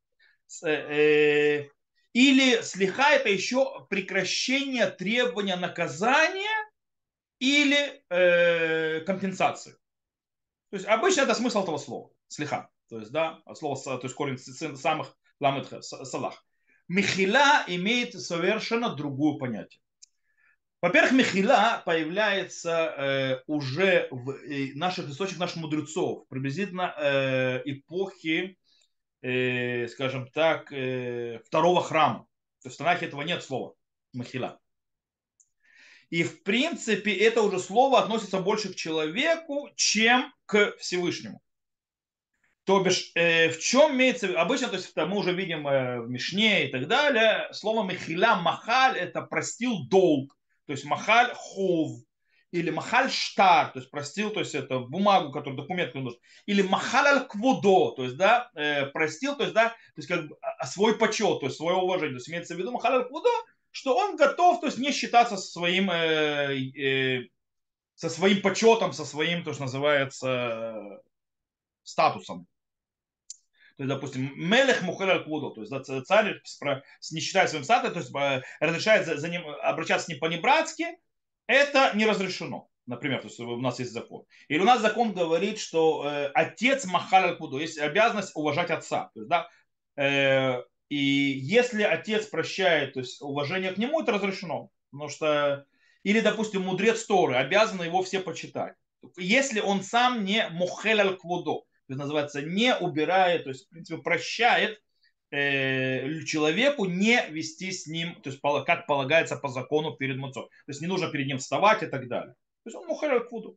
Или 2.13 2.63
слеха 2.63 3.11
это 3.11 3.29
еще 3.29 3.87
прекращение 3.89 4.87
требования 4.87 5.57
наказания 5.57 6.70
или 7.41 8.05
э, 8.11 9.01
компенсации. 9.01 9.73
То 10.71 10.77
есть 10.77 10.87
обычно 10.87 11.23
это 11.23 11.35
смысл 11.35 11.65
этого 11.65 11.79
слова, 11.79 12.11
слеха. 12.29 12.71
То 12.89 12.99
есть, 12.99 13.11
да, 13.11 13.41
слово, 13.55 13.77
то 13.77 14.05
есть 14.05 14.15
корень 14.15 14.39
самых 14.39 15.17
ламет 15.41 15.69
салах. 15.83 16.45
Михила 16.87 17.65
имеет 17.67 18.21
совершенно 18.21 18.95
другое 18.95 19.39
понятие. 19.39 19.81
Во-первых, 20.83 21.13
Михила 21.13 21.83
появляется 21.85 22.71
э, 22.71 23.43
уже 23.47 24.09
в 24.11 24.31
э, 24.31 24.73
наших 24.75 25.11
источниках 25.11 25.41
наших 25.41 25.57
мудрецов, 25.57 26.27
приблизительно 26.29 26.95
э, 26.97 27.63
эпохи, 27.67 28.59
э, 29.21 29.89
скажем 29.89 30.27
так, 30.29 30.73
э, 30.73 31.41
второго 31.45 31.83
храма. 31.83 32.27
То 32.63 32.69
есть 32.69 32.77
в 32.77 32.79
Танахе 32.79 33.07
этого 33.07 33.23
нет 33.23 33.43
слова 33.43 33.75
Михила. 34.15 34.59
И 36.11 36.25
в 36.25 36.43
принципе 36.43 37.15
это 37.15 37.41
уже 37.43 37.59
слово 37.61 38.01
относится 38.01 38.41
больше 38.41 38.73
к 38.73 38.77
человеку, 38.77 39.71
чем 39.77 40.33
к 40.47 40.77
Всевышнему. 40.79 41.41
То 42.65 42.81
бишь, 42.81 43.13
э, 43.15 43.49
в 43.51 43.59
чем 43.59 43.93
имеется, 43.93 44.39
обычно, 44.41 44.69
то 44.69 44.77
есть 44.77 44.95
мы 44.95 45.17
уже 45.17 45.33
видим 45.33 45.67
э, 45.67 46.01
в 46.03 46.11
Мишне 46.11 46.69
и 46.69 46.71
так 46.71 46.89
далее, 46.89 47.49
слово 47.53 47.85
мехиля 47.89 48.37
махаль 48.37 48.99
это 48.99 49.23
простил 49.23 49.89
долг, 49.89 50.37
то 50.67 50.73
есть 50.73 50.85
махаль 50.85 51.33
хов, 51.35 51.93
или 52.53 52.71
махаль 52.71 53.11
штар, 53.11 53.73
то 53.73 53.79
есть 53.79 53.91
простил, 53.91 54.31
то 54.31 54.41
есть 54.41 54.55
это 54.55 54.81
бумагу, 54.81 55.33
который 55.33 55.57
документ 55.57 55.95
нужен, 55.95 56.19
или 56.47 56.63
махаль 56.63 57.07
аль 57.07 57.27
кводо, 57.27 57.93
то 57.93 58.05
есть 58.05 58.17
да, 58.17 58.51
э, 58.55 58.87
простил, 58.87 59.37
то 59.37 59.45
есть 59.45 59.55
да, 59.55 59.71
то 59.71 59.75
есть 59.97 60.09
как 60.09 60.29
бы 60.29 60.37
а, 60.43 60.51
а 60.59 60.67
свой 60.67 60.99
почет, 60.99 61.41
то 61.41 61.47
есть 61.47 61.57
свое 61.57 61.77
уважение, 61.77 62.15
то 62.15 62.19
есть 62.19 62.29
имеется 62.29 62.55
в 62.55 62.59
виду 62.59 62.73
махаль 62.73 62.95
аль 62.95 63.09
кводо, 63.09 63.31
что 63.71 63.97
он 63.97 64.17
готов, 64.17 64.61
то 64.61 64.67
есть 64.67 64.79
не 64.79 64.93
считаться 64.93 65.37
со 65.37 65.51
своим, 65.51 65.91
э, 65.91 66.57
э, 66.77 67.29
со 67.95 68.09
своим 68.09 68.43
почетом, 68.43 68.93
со 68.93 69.05
своим, 69.05 69.45
то, 69.45 69.53
что 69.53 69.63
называется, 69.63 71.01
статусом. 71.83 72.47
То 73.77 73.85
есть, 73.85 73.95
допустим, 73.95 74.33
Мелех 74.37 74.83
Мухаль 74.83 75.25
Кудо, 75.25 75.51
то 75.55 75.63
есть 75.63 76.07
царь 76.07 76.41
не 77.13 77.21
считая 77.21 77.47
своим 77.47 77.65
статусом, 77.65 77.95
то 77.95 78.01
есть 78.01 78.15
э, 78.15 78.43
разрешает 78.61 79.07
за, 79.07 79.29
ним, 79.29 79.43
обращаться 79.63 80.05
с 80.07 80.09
ним 80.09 80.19
по-небратски, 80.19 80.99
это 81.47 81.93
не 81.95 82.05
разрешено. 82.05 82.69
Например, 82.87 83.21
то 83.21 83.29
есть 83.29 83.39
у 83.41 83.57
нас 83.57 83.79
есть 83.79 83.93
закон. 83.93 84.25
Или 84.49 84.61
у 84.61 84.65
нас 84.65 84.81
закон 84.81 85.13
говорит, 85.13 85.59
что 85.59 86.05
э, 86.05 86.27
отец 86.35 86.85
Махаль 86.85 87.37
Кудо, 87.37 87.59
есть 87.59 87.79
обязанность 87.79 88.33
уважать 88.35 88.71
отца. 88.71 89.11
То 89.15 89.21
есть, 89.21 89.31
да, 89.31 89.49
э, 89.97 90.63
и 90.91 90.97
если 90.97 91.85
отец 91.85 92.27
прощает, 92.27 92.95
то 92.95 93.01
есть 93.01 93.23
уважение 93.23 93.73
к 93.73 93.79
нему, 93.79 94.03
это 94.03 94.13
разрешено. 94.13 94.71
Потому 94.91 95.09
что, 95.09 95.65
или, 96.03 96.21
допустим, 96.21 96.63
мудрец 96.63 97.07
Торы, 97.07 97.37
обязаны 97.37 97.85
его 97.85 98.03
все 98.03 98.19
почитать. 98.19 98.75
Если 99.17 99.61
он 99.61 99.85
сам 99.85 100.25
не 100.25 100.49
мухель 100.51 101.01
аль 101.01 101.17
квудо, 101.17 101.61
то 101.61 101.65
есть 101.89 102.01
называется 102.01 102.43
не 102.43 102.77
убирает, 102.77 103.45
то 103.45 103.51
есть, 103.51 103.67
в 103.67 103.69
принципе, 103.71 104.03
прощает 104.03 104.83
э, 105.31 106.23
человеку 106.25 106.87
не 106.87 107.25
вести 107.31 107.71
с 107.71 107.87
ним, 107.87 108.21
то 108.21 108.31
есть 108.31 108.41
как 108.67 108.87
полагается 108.89 109.37
по 109.37 109.49
закону 109.49 109.95
перед 109.95 110.17
муцом. 110.17 110.49
То 110.49 110.71
есть 110.71 110.81
не 110.81 110.89
нужно 110.89 111.09
перед 111.13 111.29
ним 111.29 111.39
вставать 111.39 111.85
и 111.85 111.87
так 111.87 112.09
далее. 112.09 112.35
То 112.65 112.71
есть 112.71 112.77
он 112.77 112.89
мухель 112.89 113.11
аль 113.11 113.29
квудо. 113.29 113.55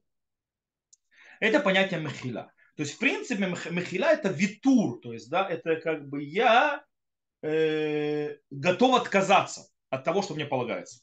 Это 1.39 1.59
понятие 1.59 1.99
мехила. 1.99 2.53
То 2.75 2.83
есть, 2.83 2.93
в 2.93 2.99
принципе, 2.99 3.47
мехила 3.71 4.05
это 4.05 4.29
витур, 4.29 4.99
то 5.01 5.13
есть, 5.13 5.31
да, 5.31 5.49
это 5.49 5.77
как 5.77 6.07
бы 6.07 6.23
я 6.23 6.85
э, 7.43 8.37
готов 8.49 8.95
отказаться 8.95 9.67
от 9.89 10.03
того, 10.03 10.21
что 10.21 10.33
мне 10.33 10.45
полагается. 10.45 11.01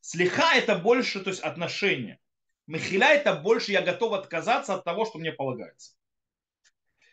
Слеха 0.00 0.54
это 0.54 0.76
больше, 0.76 1.20
то 1.20 1.30
есть 1.30 1.42
отношение. 1.42 2.20
Мехиля 2.66 3.14
это 3.14 3.34
больше 3.34 3.72
я 3.72 3.82
готов 3.82 4.12
отказаться 4.12 4.74
от 4.74 4.84
того, 4.84 5.06
что 5.06 5.18
мне 5.18 5.32
полагается. 5.32 5.94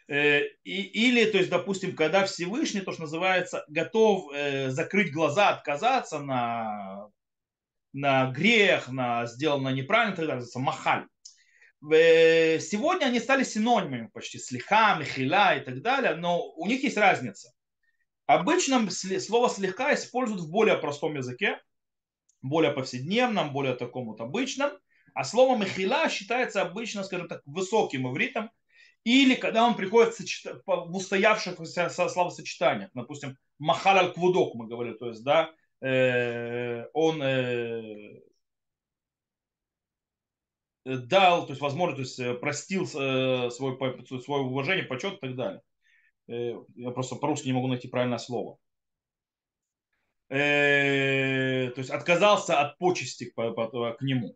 Э, 0.07 0.41
и, 0.63 0.81
или, 0.81 1.25
то 1.31 1.37
есть, 1.37 1.49
допустим, 1.49 1.95
когда 1.95 2.25
Всевышний, 2.25 2.81
то, 2.81 2.91
что 2.91 3.03
называется, 3.03 3.63
готов 3.69 4.31
э, 4.33 4.69
закрыть 4.69 5.13
глаза, 5.13 5.49
отказаться 5.49 6.19
на, 6.19 7.07
на 7.93 8.29
грех, 8.31 8.89
на 8.89 9.25
сделанное 9.25 9.73
неправильно, 9.73 10.15
так 10.15 10.27
далее, 10.27 10.45
махаль. 10.55 11.07
Сегодня 11.81 13.05
они 13.05 13.19
стали 13.19 13.43
синонимами 13.43 14.07
почти, 14.07 14.39
слеха, 14.39 14.95
мехиля 14.99 15.57
и 15.57 15.63
так 15.63 15.81
далее, 15.81 16.15
но 16.15 16.43
у 16.43 16.65
них 16.65 16.83
есть 16.83 16.97
разница. 16.97 17.54
Обычно 18.27 18.89
слово 18.89 19.49
слегка 19.49 19.93
используют 19.93 20.41
в 20.41 20.49
более 20.49 20.77
простом 20.77 21.15
языке, 21.15 21.61
более 22.41 22.71
повседневном, 22.71 23.53
более 23.53 23.75
таком 23.75 24.07
вот 24.07 24.21
обычном. 24.21 24.71
А 25.13 25.23
слово 25.23 25.57
мехила 25.57 26.09
считается 26.09 26.61
обычно, 26.61 27.03
скажем 27.03 27.27
так, 27.27 27.41
высоким 27.45 28.09
ивритом. 28.11 28.49
Или 29.03 29.35
когда 29.35 29.63
он 29.65 29.75
приходит 29.75 30.15
в 30.65 30.95
устоявшихся 30.95 31.89
словосочетаниях. 31.89 32.89
Допустим, 32.93 33.37
махал 33.59 33.97
аль 33.97 34.13
квудок 34.13 34.55
мы 34.55 34.67
говорили. 34.67 34.95
То 34.95 35.09
есть, 35.09 35.23
да, 35.23 35.51
э, 35.81 36.87
он 36.93 37.21
э, 37.21 38.21
дал, 40.85 41.45
то 41.45 41.51
есть, 41.51 41.61
возможно, 41.61 41.95
то 41.95 42.01
есть, 42.01 42.19
э, 42.19 42.33
простил 42.33 42.87
свое, 42.87 43.51
свое 43.51 44.41
уважение, 44.41 44.85
почет 44.85 45.13
и 45.13 45.17
так 45.17 45.35
далее. 45.35 45.61
Э, 46.27 46.53
я 46.75 46.91
просто 46.91 47.15
по-русски 47.15 47.47
не 47.47 47.53
могу 47.53 47.67
найти 47.67 47.87
правильное 47.87 48.17
слово. 48.17 48.57
Э, 50.29 51.69
то 51.71 51.79
есть 51.79 51.91
отказался 51.91 52.59
от 52.59 52.77
почести 52.77 53.31
к 53.31 54.01
нему. 54.01 54.35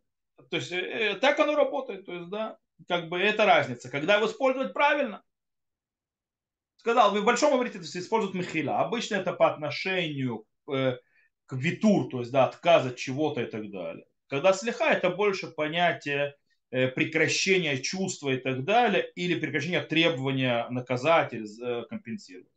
То 0.50 0.58
есть 0.58 0.72
э, 0.72 1.18
так 1.20 1.40
оно 1.40 1.56
работает. 1.56 2.06
То 2.06 2.14
есть, 2.14 2.30
да, 2.30 2.58
как 2.88 3.10
бы 3.10 3.20
это 3.20 3.46
разница. 3.46 3.90
Когда 3.90 4.16
его 4.16 4.28
использовать 4.28 4.74
правильно, 4.74 5.24
Сказал, 6.80 7.14
в 7.14 7.26
большом 7.26 7.58
иврите 7.58 7.80
используют 7.80 8.36
михила. 8.36 8.80
Обычно 8.80 9.16
это 9.16 9.34
по 9.34 9.52
отношению 9.52 10.46
э, 10.72 10.96
к 11.46 11.54
витур, 11.54 12.10
то 12.10 12.20
есть 12.20 12.32
да, 12.32 12.46
отказ 12.46 12.86
от 12.86 12.96
чего-то 12.96 13.42
и 13.42 13.48
так 13.48 13.70
далее. 13.70 14.06
Когда 14.28 14.54
слеха 14.54 14.86
это 14.86 15.10
больше 15.10 15.48
понятие 15.48 16.28
э, 16.28 16.34
прекращения 16.70 17.78
чувства 17.78 18.30
и 18.30 18.38
так 18.38 18.64
далее, 18.64 19.12
или 19.16 19.40
прекращения 19.40 19.82
требования 19.82 20.68
наказать 20.70 21.34
или 21.34 21.46
э, 21.64 21.86
компенсировать. 21.88 22.52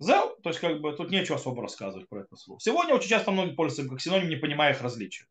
Зел, 0.00 0.36
то 0.42 0.50
есть 0.50 0.60
как 0.60 0.80
бы 0.80 0.92
тут 0.92 1.10
нечего 1.10 1.36
особо 1.36 1.62
рассказывать 1.62 2.08
про 2.08 2.20
это 2.20 2.36
слово. 2.36 2.60
Сегодня 2.60 2.94
очень 2.94 3.08
часто 3.08 3.32
многие 3.32 3.54
пользуются 3.54 3.90
как 3.90 4.00
синоним, 4.00 4.28
не 4.28 4.36
понимая 4.36 4.72
их 4.72 4.80
различия. 4.80 5.26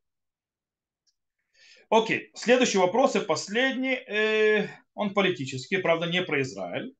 Окей, 1.89 2.31
следующий 2.35 2.77
вопрос 2.77 3.15
и 3.15 3.21
последний, 3.21 3.93
э, 3.93 4.67
он 4.93 5.13
политический, 5.13 5.77
правда 5.77 6.05
не 6.05 6.21
про 6.21 6.41
Израиль, 6.41 6.93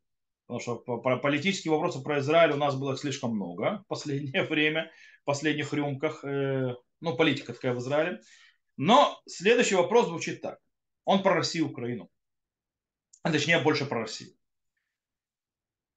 потому 0.48 0.62
что 0.62 0.78
политические 1.18 1.74
вопросы 1.74 2.02
про 2.02 2.20
Израиль 2.20 2.54
у 2.54 2.58
нас 2.58 2.76
было 2.76 2.96
слишком 2.96 3.36
много 3.36 3.84
в 3.84 3.88
последнее 3.88 4.44
время, 4.48 4.90
в 5.24 5.26
последних 5.26 5.74
рюмках, 5.74 6.24
э, 6.24 6.74
ну 7.02 7.18
политика 7.18 7.52
такая 7.54 7.74
в 7.74 7.80
Израиле. 7.80 8.22
Но 8.78 9.20
следующий 9.26 9.76
вопрос 9.76 10.08
звучит 10.08 10.42
так, 10.42 10.60
он 11.04 11.24
про 11.24 11.34
Россию 11.34 11.66
и 11.66 11.70
Украину, 11.70 12.10
а 13.24 13.32
точнее 13.32 13.60
больше 13.60 13.86
про 13.86 14.02
Россию. 14.02 14.32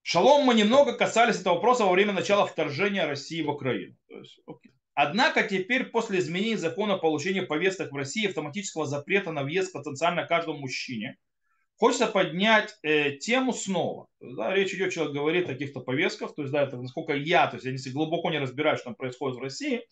Шалом 0.03 0.45
мы 0.45 0.55
немного 0.55 0.95
касались 0.95 1.39
этого 1.39 1.55
вопроса 1.55 1.85
во 1.85 1.93
время 1.93 2.13
начала 2.13 2.47
вторжения 2.47 3.05
России 3.07 3.43
в 3.43 3.51
Украину. 3.51 3.97
Однако 4.95 5.43
теперь 5.47 5.85
после 5.85 6.19
изменения 6.19 6.57
закона 6.57 6.97
получения 6.97 7.43
повесток 7.43 7.93
в 7.93 7.97
России 7.97 8.27
автоматического 8.27 8.87
запрета 8.87 9.31
на 9.31 9.45
въезд 9.45 9.73
потенциально 9.73 10.27
каждому 10.27 10.59
мужчине, 10.59 11.17
хочется 11.77 12.07
поднять 12.07 12.77
э, 12.83 13.13
тему 13.13 13.53
снова. 13.53 14.09
да, 14.21 14.55
речь 14.55 14.75
идет, 14.75 14.93
человек 14.93 15.15
говорит 15.15 15.45
о 15.47 15.53
каких-то 15.53 15.81
повестках, 15.81 16.35
то 16.35 16.43
есть, 16.43 16.53
да, 16.53 16.63
это 16.63 16.77
насколько 16.77 17.15
я, 17.15 17.47
то 17.47 17.57
есть 17.57 17.65
я 17.65 17.73
если 17.73 17.91
глубоко 17.91 18.31
не 18.31 18.39
разбираюсь, 18.39 18.81
что 18.81 18.91
там 18.91 18.97
происходит 18.97 19.39
в 19.39 19.43
России, 19.43 19.87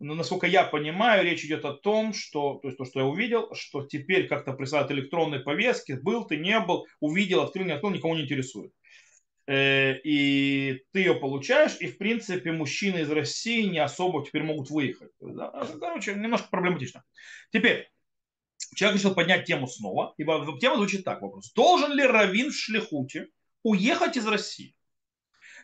но 0.00 0.14
насколько 0.14 0.46
я 0.46 0.64
понимаю, 0.64 1.24
речь 1.24 1.44
идет 1.44 1.64
о 1.66 1.74
том, 1.74 2.14
что, 2.14 2.54
то 2.54 2.68
есть 2.68 2.78
то, 2.78 2.86
что 2.86 3.00
я 3.00 3.06
увидел, 3.06 3.54
что 3.54 3.84
теперь 3.84 4.26
как-то 4.28 4.54
присылают 4.54 4.90
электронные 4.90 5.40
повестки, 5.40 5.92
был 5.92 6.24
ты, 6.24 6.38
не 6.38 6.58
был, 6.58 6.86
увидел, 7.00 7.42
открыл, 7.42 7.66
не 7.66 7.72
открыл, 7.72 7.92
никого 7.92 8.16
не 8.16 8.22
интересует. 8.22 8.72
Э, 9.46 9.98
и 9.98 10.84
ты 10.92 11.00
ее 11.00 11.14
получаешь, 11.14 11.76
и 11.80 11.86
в 11.86 11.98
принципе 11.98 12.50
мужчины 12.50 13.00
из 13.00 13.10
России 13.10 13.64
не 13.64 13.78
особо 13.78 14.24
теперь 14.24 14.42
могут 14.42 14.70
выехать. 14.70 15.10
Короче, 15.78 16.14
немножко 16.14 16.48
проблематично. 16.48 17.04
Теперь, 17.52 17.90
человек 18.74 19.00
решил 19.00 19.14
поднять 19.14 19.44
тему 19.44 19.66
снова, 19.66 20.14
и 20.16 20.24
тема 20.24 20.76
звучит 20.76 21.04
так, 21.04 21.20
вопрос. 21.20 21.52
Должен 21.52 21.92
ли 21.92 22.04
Равин 22.04 22.50
в 22.50 22.54
Шлихуте 22.54 23.28
уехать 23.62 24.16
из 24.16 24.26
России? 24.26 24.74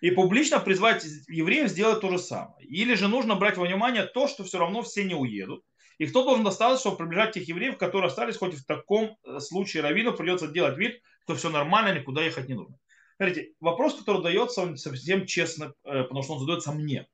И 0.00 0.10
публично 0.10 0.60
призвать 0.60 1.04
евреев 1.28 1.68
сделать 1.68 2.00
то 2.00 2.10
же 2.10 2.18
самое. 2.18 2.66
Или 2.66 2.94
же 2.94 3.08
нужно 3.08 3.34
брать 3.34 3.56
во 3.56 3.64
внимание 3.64 4.04
то, 4.04 4.28
что 4.28 4.44
все 4.44 4.58
равно 4.58 4.82
все 4.82 5.04
не 5.04 5.14
уедут. 5.14 5.64
И 5.98 6.06
кто 6.06 6.24
должен 6.24 6.44
достаться, 6.44 6.80
чтобы 6.80 6.98
приближать 6.98 7.34
тех 7.34 7.48
евреев, 7.48 7.78
которые 7.78 8.08
остались, 8.08 8.36
хоть 8.36 8.54
в 8.54 8.66
таком 8.66 9.16
э, 9.24 9.40
случае 9.40 9.82
Равину 9.82 10.14
придется 10.14 10.48
делать 10.48 10.76
вид, 10.76 11.00
что 11.22 11.34
все 11.34 11.48
нормально, 11.48 11.98
никуда 11.98 12.22
ехать 12.22 12.48
не 12.48 12.54
нужно. 12.54 12.78
Смотрите, 13.16 13.54
вопрос, 13.60 13.94
который 13.94 14.22
дается, 14.22 14.60
он 14.60 14.76
совсем 14.76 15.24
честно, 15.24 15.72
э, 15.84 16.02
потому 16.02 16.22
что 16.22 16.34
он 16.34 16.40
задается 16.40 16.72
мне. 16.72 17.08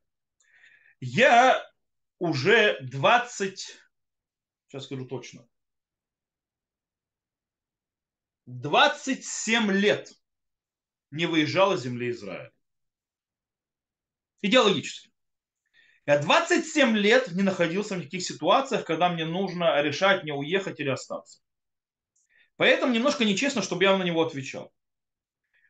Я 1.01 1.65
уже 2.19 2.79
20, 2.83 3.79
сейчас 4.69 4.85
скажу 4.85 5.07
точно, 5.07 5.47
27 8.47 9.71
лет 9.71 10.13
не 11.11 11.27
выезжал 11.27 11.75
из 11.75 11.83
земли 11.83 12.11
Израиля. 12.11 12.52
Идеологически. 14.43 15.11
Я 16.05 16.19
27 16.19 16.97
лет 16.97 17.31
не 17.33 17.43
находился 17.43 17.95
в 17.95 17.99
никаких 17.99 18.23
ситуациях, 18.23 18.85
когда 18.85 19.09
мне 19.09 19.25
нужно 19.25 19.81
решать, 19.83 20.25
не 20.25 20.33
уехать 20.33 20.81
или 20.81 20.89
остаться. 20.89 21.41
Поэтому 22.57 22.93
немножко 22.93 23.25
нечестно, 23.25 23.63
чтобы 23.63 23.85
я 23.85 23.97
на 23.97 24.03
него 24.03 24.23
отвечал. 24.23 24.73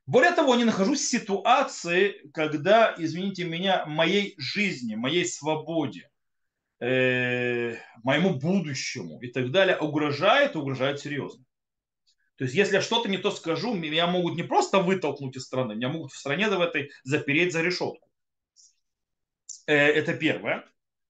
Более 0.06 0.32
того, 0.32 0.54
не 0.56 0.64
нахожусь 0.64 1.00
в 1.00 1.08
ситуации, 1.08 2.28
когда, 2.32 2.94
извините 2.98 3.44
меня, 3.44 3.84
моей 3.86 4.34
жизни, 4.38 4.94
моей 4.94 5.24
свободе, 5.26 6.10
э, 6.80 7.76
моему 8.02 8.34
будущему 8.34 9.20
и 9.20 9.28
так 9.28 9.52
далее 9.52 9.76
угрожает, 9.76 10.56
угрожает 10.56 10.98
серьезно. 10.98 11.44
То 12.36 12.44
есть, 12.44 12.56
если 12.56 12.76
я 12.76 12.82
что-то 12.82 13.08
не 13.08 13.18
то 13.18 13.30
скажу, 13.30 13.74
меня 13.74 14.06
могут 14.06 14.34
не 14.34 14.42
просто 14.42 14.80
вытолкнуть 14.80 15.36
из 15.36 15.44
страны, 15.44 15.76
меня 15.76 15.90
могут 15.90 16.10
в 16.10 16.18
стране 16.18 16.48
в 16.48 16.60
этой 16.60 16.90
запереть 17.04 17.52
за 17.52 17.62
решетку. 17.62 18.11
Э, 19.66 19.74
это 19.74 20.14
первое. 20.14 20.64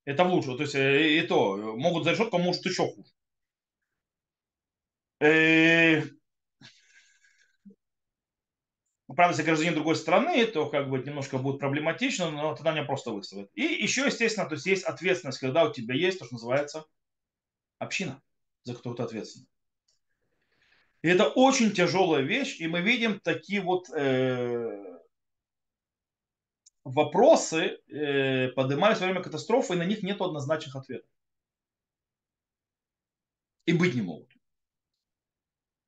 Это 0.04 0.24
в 0.24 0.32
лучшем. 0.32 0.56
То 0.56 0.62
есть, 0.62 0.74
э, 0.74 1.18
и 1.18 1.22
то, 1.22 1.76
могут 1.76 2.04
за 2.04 2.12
решетку, 2.12 2.36
а 2.36 2.40
может 2.40 2.64
еще 2.64 2.86
хуже. 2.86 3.10
Э, 5.20 6.02
правда, 9.06 9.32
если 9.32 9.42
гражданин 9.44 9.74
другой 9.74 9.96
страны, 9.96 10.44
то 10.46 10.68
как 10.68 10.90
бы 10.90 10.98
немножко 10.98 11.38
будет 11.38 11.60
проблематично, 11.60 12.30
но 12.30 12.54
тогда 12.54 12.72
меня 12.72 12.84
просто 12.84 13.12
выставят. 13.12 13.50
И 13.54 13.62
еще, 13.62 14.06
естественно, 14.06 14.48
то 14.48 14.54
есть 14.54 14.66
есть 14.66 14.84
ответственность, 14.84 15.38
когда 15.38 15.64
у 15.64 15.72
тебя 15.72 15.94
есть 15.94 16.18
то, 16.18 16.24
что 16.24 16.34
называется 16.34 16.84
община, 17.78 18.20
за 18.64 18.74
которую 18.74 18.96
ты 18.96 19.02
ответственен. 19.04 19.46
И 21.02 21.08
это 21.08 21.28
очень 21.28 21.72
тяжелая 21.72 22.22
вещь, 22.22 22.60
и 22.60 22.68
мы 22.68 22.80
видим 22.80 23.18
такие 23.20 23.60
вот 23.60 23.90
э, 23.90 24.91
вопросы, 26.84 27.78
э, 27.88 28.48
поднимались 28.48 28.98
во 28.98 29.06
время 29.06 29.22
катастрофы, 29.22 29.74
и 29.74 29.76
на 29.76 29.84
них 29.84 30.02
нет 30.02 30.20
однозначных 30.20 30.76
ответов. 30.76 31.08
И 33.66 33.72
быть 33.72 33.94
не 33.94 34.02
могут. 34.02 34.30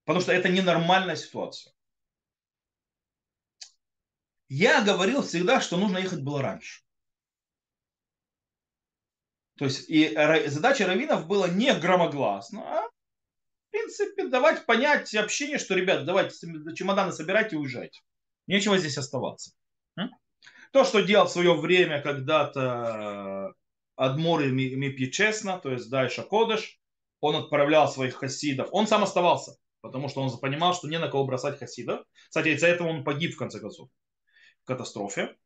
Потому 0.04 0.22
что 0.22 0.32
это 0.32 0.48
ненормальная 0.48 1.16
ситуация. 1.16 1.72
Я 4.48 4.82
говорил 4.82 5.22
всегда, 5.22 5.60
что 5.60 5.76
нужно 5.76 5.98
ехать 5.98 6.22
было 6.22 6.42
раньше. 6.42 6.82
То 9.56 9.64
есть 9.66 9.88
и 9.88 10.08
задача 10.48 10.86
раввинов 10.86 11.26
была 11.26 11.48
не 11.48 11.72
громогласно, 11.74 12.62
а 12.62 12.88
в 12.88 13.70
принципе 13.70 14.28
давать 14.28 14.66
понять 14.66 15.14
общение, 15.14 15.58
что, 15.58 15.74
ребят, 15.74 16.04
давайте 16.04 16.36
чемоданы 16.74 17.12
собирайте 17.12 17.56
и 17.56 17.58
уезжайте. 17.58 18.02
Нечего 18.46 18.78
здесь 18.78 18.98
оставаться. 18.98 19.52
То, 20.74 20.82
что 20.82 21.02
делал 21.02 21.26
в 21.26 21.30
свое 21.30 21.54
время 21.54 22.02
когда-то 22.02 23.54
Адмур 23.94 24.42
и 24.42 24.50
Мипи 24.50 25.08
честно, 25.08 25.60
то 25.60 25.70
есть 25.70 25.88
Дайша 25.88 26.24
Кодыш, 26.24 26.80
он 27.20 27.36
отправлял 27.36 27.86
своих 27.86 28.16
хасидов. 28.16 28.70
Он 28.72 28.88
сам 28.88 29.04
оставался, 29.04 29.56
потому 29.82 30.08
что 30.08 30.20
он 30.20 30.36
понимал, 30.40 30.74
что 30.74 30.88
не 30.88 30.98
на 30.98 31.06
кого 31.06 31.26
бросать 31.26 31.60
хасидов. 31.60 32.04
Кстати, 32.28 32.48
из-за 32.48 32.66
этого 32.66 32.88
он 32.88 33.04
погиб 33.04 33.34
в 33.34 33.38
конце 33.38 33.60
концов 33.60 33.88
катастрофе. 34.64 35.36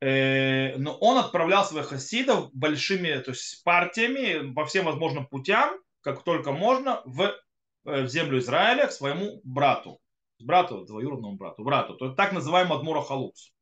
Э, 0.00 0.76
но 0.76 0.98
он 0.98 1.18
отправлял 1.18 1.64
своих 1.64 1.88
хасидов 1.88 2.50
большими 2.52 3.12
то 3.18 3.32
есть 3.32 3.64
партиями 3.64 4.52
по 4.54 4.66
всем 4.66 4.84
возможным 4.84 5.26
путям, 5.26 5.74
как 6.00 6.22
только 6.22 6.52
можно, 6.52 7.02
в, 7.06 7.22
э, 7.22 8.02
в 8.02 8.06
землю 8.06 8.38
Израиля 8.38 8.86
к 8.86 8.92
своему 8.92 9.40
брату. 9.42 9.98
Брату, 10.38 10.84
двоюродному 10.84 11.34
брату, 11.34 11.64
брату. 11.64 11.96
То 11.96 12.04
есть 12.04 12.16
так 12.16 12.32
называемый 12.32 12.78
Адмура 12.78 13.02
Халукс. 13.02 13.53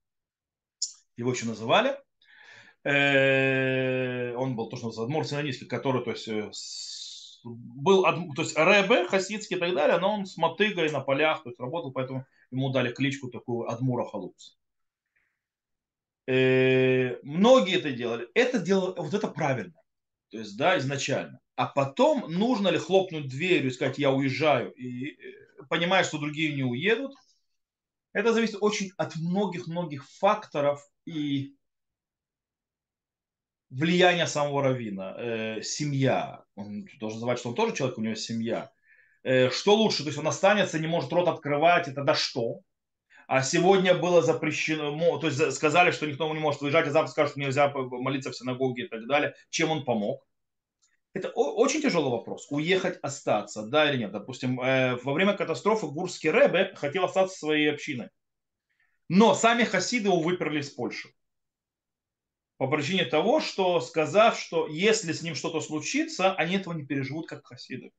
Его 1.16 1.32
еще 1.32 1.46
называли. 1.46 1.96
Э, 2.84 4.34
он 4.34 4.56
был 4.56 4.68
то, 4.68 4.76
что 4.76 4.86
называется 4.86 5.04
Адмур 5.04 5.24
Синонийский, 5.26 5.66
который 5.66 6.04
то 6.04 6.10
есть, 6.10 7.40
был 7.44 8.02
то 8.34 8.42
есть 8.42 8.56
Ребе, 8.56 9.06
хасидский 9.06 9.56
и 9.56 9.60
так 9.60 9.74
далее, 9.74 9.98
но 9.98 10.14
он 10.14 10.26
с 10.26 10.36
мотыгой 10.36 10.90
на 10.90 11.00
полях 11.00 11.42
то 11.44 11.50
есть, 11.50 11.60
работал, 11.60 11.92
поэтому 11.92 12.26
ему 12.50 12.70
дали 12.70 12.92
кличку 12.92 13.28
такую 13.28 13.70
Адмура 13.70 14.04
Халукс. 14.04 14.56
Э, 16.26 17.18
многие 17.22 17.78
это 17.78 17.92
делали. 17.92 18.28
Это 18.34 18.58
дело, 18.58 18.94
вот 18.96 19.14
это 19.14 19.28
правильно. 19.28 19.74
То 20.30 20.38
есть, 20.38 20.56
да, 20.56 20.78
изначально. 20.78 21.40
А 21.56 21.66
потом 21.66 22.32
нужно 22.32 22.68
ли 22.68 22.78
хлопнуть 22.78 23.28
дверью 23.28 23.70
и 23.70 23.72
сказать, 23.72 23.98
я 23.98 24.10
уезжаю, 24.10 24.72
и 24.72 25.10
э, 25.10 25.62
понимая, 25.68 26.04
что 26.04 26.18
другие 26.18 26.54
не 26.54 26.64
уедут, 26.64 27.14
это 28.12 28.32
зависит 28.32 28.56
очень 28.60 28.90
от 28.96 29.16
многих-многих 29.16 30.08
факторов 30.08 30.86
и 31.04 31.56
влияния 33.70 34.26
самого 34.26 34.62
равина. 34.62 35.14
Э, 35.18 35.62
семья. 35.62 36.44
Он 36.54 36.86
должен 37.00 37.20
знать, 37.20 37.38
что 37.38 37.50
он 37.50 37.54
тоже 37.54 37.74
человек, 37.74 37.98
у 37.98 38.02
него 38.02 38.14
семья. 38.14 38.72
Э, 39.22 39.50
что 39.50 39.74
лучше? 39.74 40.02
То 40.02 40.08
есть 40.08 40.18
он 40.18 40.28
останется, 40.28 40.78
не 40.78 40.86
может 40.86 41.12
рот 41.12 41.28
открывать, 41.28 41.88
и 41.88 41.92
тогда 41.92 42.14
что? 42.14 42.62
а 43.26 43.40
сегодня 43.40 43.94
было 43.94 44.20
запрещено, 44.20 45.18
то 45.18 45.26
есть 45.26 45.52
сказали, 45.52 45.90
что 45.90 46.06
никто 46.06 46.30
не 46.34 46.38
может 46.38 46.60
выезжать, 46.60 46.86
а 46.86 46.90
завтра 46.90 47.10
скажут, 47.10 47.30
что 47.32 47.40
нельзя 47.40 47.72
молиться 47.72 48.30
в 48.30 48.36
синагоге 48.36 48.84
и 48.84 48.88
так 48.88 49.06
далее. 49.06 49.34
Чем 49.48 49.70
он 49.70 49.84
помог? 49.86 50.26
Это 51.14 51.30
очень 51.30 51.80
тяжелый 51.80 52.10
вопрос. 52.10 52.46
Уехать, 52.50 52.98
остаться, 53.02 53.62
да 53.62 53.90
или 53.90 53.98
нет. 53.98 54.12
Допустим, 54.12 54.60
э, 54.60 54.96
во 55.02 55.14
время 55.14 55.34
катастрофы 55.34 55.86
Гурский 55.86 56.30
Ребе 56.30 56.74
хотел 56.74 57.04
остаться 57.04 57.38
своей 57.38 57.70
общиной. 57.72 58.10
Но 59.14 59.34
сами 59.34 59.64
хасиды 59.64 60.08
его 60.08 60.20
выперли 60.20 60.60
из 60.60 60.70
Польши. 60.70 61.10
По 62.56 62.66
причине 62.66 63.04
того, 63.04 63.40
что 63.40 63.78
сказав, 63.82 64.40
что 64.40 64.66
если 64.66 65.12
с 65.12 65.20
ним 65.20 65.34
что-то 65.34 65.60
случится, 65.60 66.32
они 66.32 66.56
этого 66.56 66.72
не 66.72 66.86
переживут, 66.86 67.28
как 67.28 67.44
хасиды. 67.44 67.92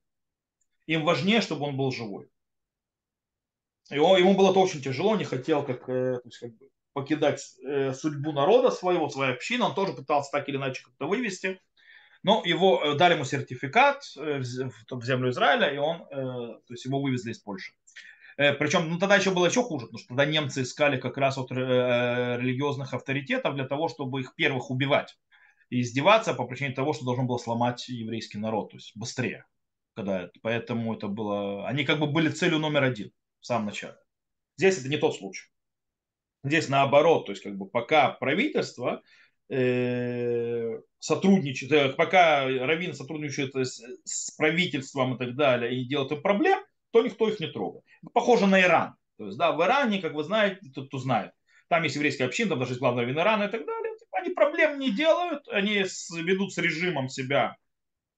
Им 0.87 1.05
важнее, 1.05 1.41
чтобы 1.41 1.67
он 1.67 1.77
был 1.77 1.91
живой. 1.91 2.31
И 3.91 3.99
он, 3.99 4.17
ему 4.17 4.33
было 4.33 4.49
это 4.49 4.59
очень 4.59 4.81
тяжело, 4.81 5.15
не 5.15 5.23
хотел 5.23 5.63
как, 5.63 5.87
э, 5.87 6.15
то 6.15 6.25
есть, 6.25 6.39
как 6.39 6.57
бы, 6.57 6.71
покидать 6.93 7.43
э, 7.63 7.93
судьбу 7.93 8.31
народа 8.31 8.71
своего, 8.71 9.07
своей 9.07 9.33
общины. 9.33 9.65
Он 9.65 9.75
тоже 9.75 9.93
пытался 9.93 10.31
так 10.31 10.49
или 10.49 10.57
иначе 10.57 10.83
как-то 10.83 11.05
вывести. 11.05 11.61
Но 12.23 12.41
его 12.43 12.83
э, 12.83 12.95
дали 12.95 13.13
ему 13.13 13.25
сертификат 13.25 14.03
в 14.15 15.05
землю 15.05 15.29
Израиля, 15.29 15.71
и 15.71 15.77
он, 15.77 16.07
то 16.09 16.63
есть 16.69 16.85
его 16.85 16.99
вывезли 16.99 17.33
из 17.33 17.37
Польши. 17.37 17.73
Причем 18.35 18.89
ну, 18.89 18.99
тогда 18.99 19.15
еще 19.15 19.31
было 19.31 19.45
еще 19.45 19.63
хуже, 19.63 19.85
потому 19.85 19.99
что 19.99 20.07
тогда 20.09 20.25
немцы 20.25 20.63
искали 20.63 20.99
как 20.99 21.17
раз 21.17 21.37
от 21.37 21.51
религиозных 21.51 22.93
авторитетов 22.93 23.55
для 23.55 23.65
того, 23.65 23.89
чтобы 23.89 24.21
их 24.21 24.35
первых 24.35 24.71
убивать 24.71 25.15
и 25.73 25.81
издеваться 25.81 26.35
по 26.35 26.45
причине 26.45 26.73
того, 26.73 26.93
что 26.93 27.05
должен 27.05 27.25
был 27.25 27.39
сломать 27.39 27.87
еврейский 27.89 28.37
народ, 28.37 28.71
то 28.71 28.77
есть 28.77 28.91
быстрее. 28.95 29.45
Когда 29.95 30.23
это, 30.23 30.33
поэтому 30.41 30.93
это 30.93 31.07
было... 31.07 31.67
Они 31.67 31.83
как 31.83 31.99
бы 31.99 32.07
были 32.07 32.29
целью 32.29 32.59
номер 32.59 32.83
один 32.83 33.11
в 33.39 33.45
самом 33.45 33.67
начале. 33.67 33.97
Здесь 34.55 34.79
это 34.79 34.89
не 34.89 34.97
тот 34.97 35.15
случай. 35.15 35.47
Здесь 36.43 36.69
наоборот, 36.69 37.25
то 37.25 37.31
есть 37.31 37.41
как 37.41 37.57
бы 37.57 37.67
пока 37.67 38.09
правительство 38.09 39.01
э, 39.49 40.79
сотрудничает, 40.99 41.71
э, 41.71 41.89
пока 41.93 42.45
Равин 42.45 42.93
сотрудничает 42.93 43.55
с, 43.55 43.81
с 44.03 44.31
правительством 44.35 45.15
и 45.15 45.17
так 45.17 45.35
далее 45.35 45.75
и 45.75 45.85
делает 45.85 46.11
им 46.11 46.21
проблем, 46.21 46.59
то 46.93 47.01
никто 47.01 47.27
их 47.27 47.39
не 47.39 47.47
трогает. 47.47 47.83
Похоже 48.13 48.45
на 48.45 48.61
Иран. 48.61 48.95
То 49.17 49.25
есть, 49.25 49.37
да, 49.37 49.51
в 49.51 49.61
Иране, 49.63 49.99
как 49.99 50.13
вы 50.13 50.23
знаете, 50.23 50.59
тот, 50.73 50.87
кто 50.87 50.99
знает, 50.99 51.31
там 51.67 51.81
есть 51.83 51.95
еврейская 51.95 52.25
община, 52.25 52.51
там 52.51 52.59
даже 52.59 52.73
есть 52.73 52.79
главный 52.79 53.01
раввин 53.01 53.19
Ирана 53.19 53.43
и 53.45 53.49
так 53.49 53.65
далее. 53.65 53.93
Они 54.11 54.29
проблем 54.29 54.79
не 54.79 54.91
делают, 54.91 55.47
они 55.47 55.83
ведут 56.15 56.53
с 56.53 56.57
режимом 56.59 57.09
себя 57.09 57.57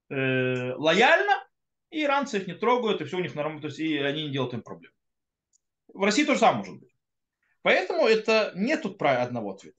э, 0.10 0.74
лояльно, 0.74 1.48
и 1.90 2.04
иранцы 2.04 2.38
их 2.38 2.48
не 2.48 2.54
трогают, 2.54 3.00
и 3.00 3.06
все 3.06 3.18
у 3.18 3.22
них 3.22 3.34
нормально, 3.34 3.62
то 3.62 3.68
есть 3.68 3.80
и 3.80 3.98
они 3.98 4.24
не 4.24 4.32
делают 4.32 4.54
им 4.54 4.62
проблем. 4.62 4.92
В 5.94 6.04
России 6.04 6.26
то 6.26 6.34
же 6.34 6.40
самое 6.40 6.58
может 6.58 6.82
быть. 6.82 6.94
Поэтому 7.62 8.06
это 8.06 8.52
нет 8.56 8.82
тут 8.82 9.02
одного 9.02 9.54
ответа. 9.54 9.78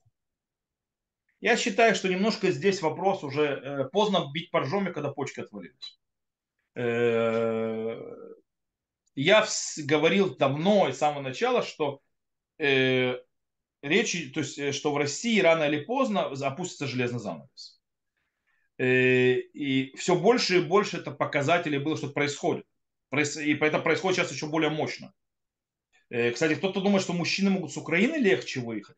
Я 1.39 1.55
считаю, 1.55 1.93
что 1.93 2.09
немножко 2.09 2.49
здесь 2.49 2.81
вопрос 2.81 3.23
уже 3.23 3.43
э, 3.43 3.89
поздно 3.89 4.25
бить 4.33 4.49
по 4.49 4.61
ржоме, 4.61 4.91
когда 4.91 5.11
почки 5.11 5.41
отвалились. 5.41 5.99
Э, 6.73 7.95
я 9.21 9.47
говорил 9.85 10.35
давно 10.35 10.89
и 10.89 10.93
с 10.93 10.97
самого 10.97 11.21
начала, 11.21 11.63
что 11.63 12.01
э, 12.57 13.15
речь, 13.81 14.31
то 14.33 14.39
есть, 14.41 14.75
что 14.75 14.93
в 14.93 14.97
России 14.97 15.39
рано 15.39 15.63
или 15.63 15.83
поздно 15.83 16.27
опустится 16.27 16.87
железный 16.87 17.19
занавес. 17.19 17.81
И 18.79 19.93
все 19.97 20.15
больше 20.15 20.57
и 20.57 20.61
больше 20.61 20.97
это 20.97 21.09
показателей 21.11 21.79
было, 21.79 21.97
что 21.97 22.09
происходит. 22.09 22.65
И 23.11 23.53
это 23.55 23.79
происходит 23.79 24.17
сейчас 24.17 24.31
еще 24.31 24.47
более 24.47 24.69
мощно. 24.69 25.13
Э, 26.09 26.31
кстати, 26.31 26.55
кто-то 26.55 26.81
думает, 26.81 27.03
что 27.03 27.13
мужчины 27.13 27.49
могут 27.49 27.71
с 27.71 27.77
Украины 27.77 28.15
легче 28.17 28.59
выехать. 28.59 28.97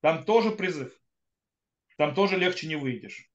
Там 0.00 0.24
тоже 0.24 0.50
призыв. 0.50 0.92
Там 1.96 2.14
тоже 2.14 2.36
легче 2.36 2.66
не 2.66 2.76
выйдешь. 2.76 3.28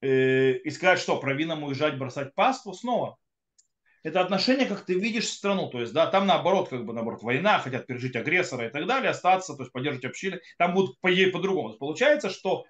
Э, 0.00 0.52
и 0.52 0.70
сказать, 0.70 0.98
что 0.98 1.18
правинам 1.18 1.64
уезжать, 1.64 1.98
бросать 1.98 2.34
паству 2.34 2.72
снова. 2.72 3.18
Это 4.02 4.20
отношение, 4.20 4.66
как 4.66 4.84
ты 4.84 4.94
видишь 4.94 5.28
страну. 5.28 5.68
То 5.68 5.80
есть, 5.80 5.92
да, 5.92 6.06
там 6.06 6.26
наоборот, 6.26 6.68
как 6.68 6.84
бы 6.84 6.92
наоборот, 6.92 7.22
война, 7.22 7.58
хотят 7.58 7.86
пережить 7.86 8.16
агрессора 8.16 8.68
и 8.68 8.70
так 8.70 8.86
далее, 8.86 9.10
остаться, 9.10 9.54
то 9.54 9.62
есть 9.62 9.72
поддерживать 9.72 10.04
общины. 10.04 10.40
Там 10.58 10.74
будут 10.74 11.00
по 11.00 11.10
по-другому. 11.32 11.74
Получается, 11.74 12.30
что 12.30 12.66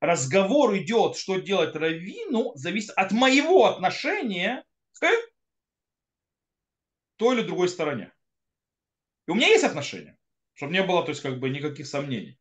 разговор 0.00 0.76
идет, 0.76 1.16
что 1.16 1.38
делать 1.38 1.74
Равину, 1.74 2.52
зависит 2.54 2.90
от 2.90 3.12
моего 3.12 3.66
отношения 3.66 4.64
к 4.92 5.06
той 7.16 7.36
или 7.36 7.46
другой 7.46 7.68
стороне. 7.68 8.12
И 9.26 9.30
у 9.30 9.34
меня 9.34 9.48
есть 9.48 9.64
отношения, 9.64 10.16
чтобы 10.54 10.72
не 10.72 10.82
было, 10.82 11.02
то 11.02 11.10
есть, 11.10 11.22
как 11.22 11.40
бы 11.40 11.48
никаких 11.50 11.86
сомнений. 11.86 12.38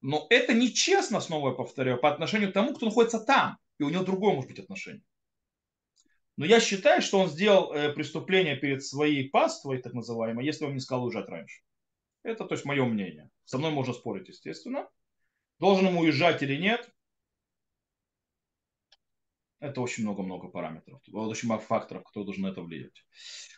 Но 0.00 0.26
это 0.28 0.52
нечестно, 0.52 1.20
снова 1.20 1.48
я 1.48 1.54
повторяю, 1.54 1.98
по 1.98 2.12
отношению 2.12 2.50
к 2.50 2.52
тому, 2.52 2.74
кто 2.74 2.86
находится 2.86 3.20
там. 3.20 3.56
И 3.78 3.84
у 3.84 3.88
него 3.88 4.04
другое 4.04 4.34
может 4.34 4.50
быть 4.50 4.60
отношение. 4.60 5.02
Но 6.36 6.46
я 6.46 6.60
считаю, 6.60 7.00
что 7.00 7.20
он 7.20 7.28
сделал 7.28 7.72
э, 7.72 7.92
преступление 7.92 8.56
перед 8.56 8.84
своей 8.84 9.28
паствой, 9.30 9.78
так 9.78 9.92
называемой, 9.92 10.44
если 10.44 10.64
он 10.64 10.74
не 10.74 10.80
сказал 10.80 11.04
уезжать 11.04 11.28
раньше. 11.28 11.62
Это, 12.22 12.44
то 12.44 12.54
есть, 12.54 12.64
мое 12.64 12.84
мнение. 12.84 13.30
Со 13.44 13.58
мной 13.58 13.70
можно 13.70 13.92
спорить, 13.92 14.28
естественно. 14.28 14.88
Должен 15.60 15.86
ему 15.86 16.00
уезжать 16.00 16.42
или 16.42 16.56
нет, 16.56 16.90
это 19.64 19.80
очень 19.80 20.02
много-много 20.02 20.48
параметров, 20.48 21.00
очень 21.12 21.48
много 21.48 21.62
факторов, 21.62 22.04
которые 22.04 22.26
должны 22.26 22.46
на 22.46 22.52
это 22.52 22.60
влиять. 22.60 22.94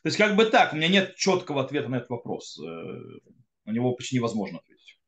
То 0.02 0.08
есть 0.08 0.16
как 0.16 0.36
бы 0.36 0.46
так, 0.46 0.72
у 0.72 0.76
меня 0.76 0.88
нет 0.88 1.16
четкого 1.16 1.62
ответа 1.62 1.88
на 1.88 1.96
этот 1.96 2.10
вопрос. 2.10 2.58
Э, 2.58 2.62
на 3.64 3.72
него 3.72 3.92
почти 3.92 4.16
невозможно 4.16 4.58
ответить. 4.58 5.00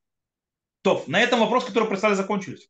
То, 0.82 1.04
на 1.06 1.20
этом 1.20 1.40
вопрос, 1.40 1.64
который 1.64 1.88
представили, 1.88 2.16
закончились. 2.16 2.68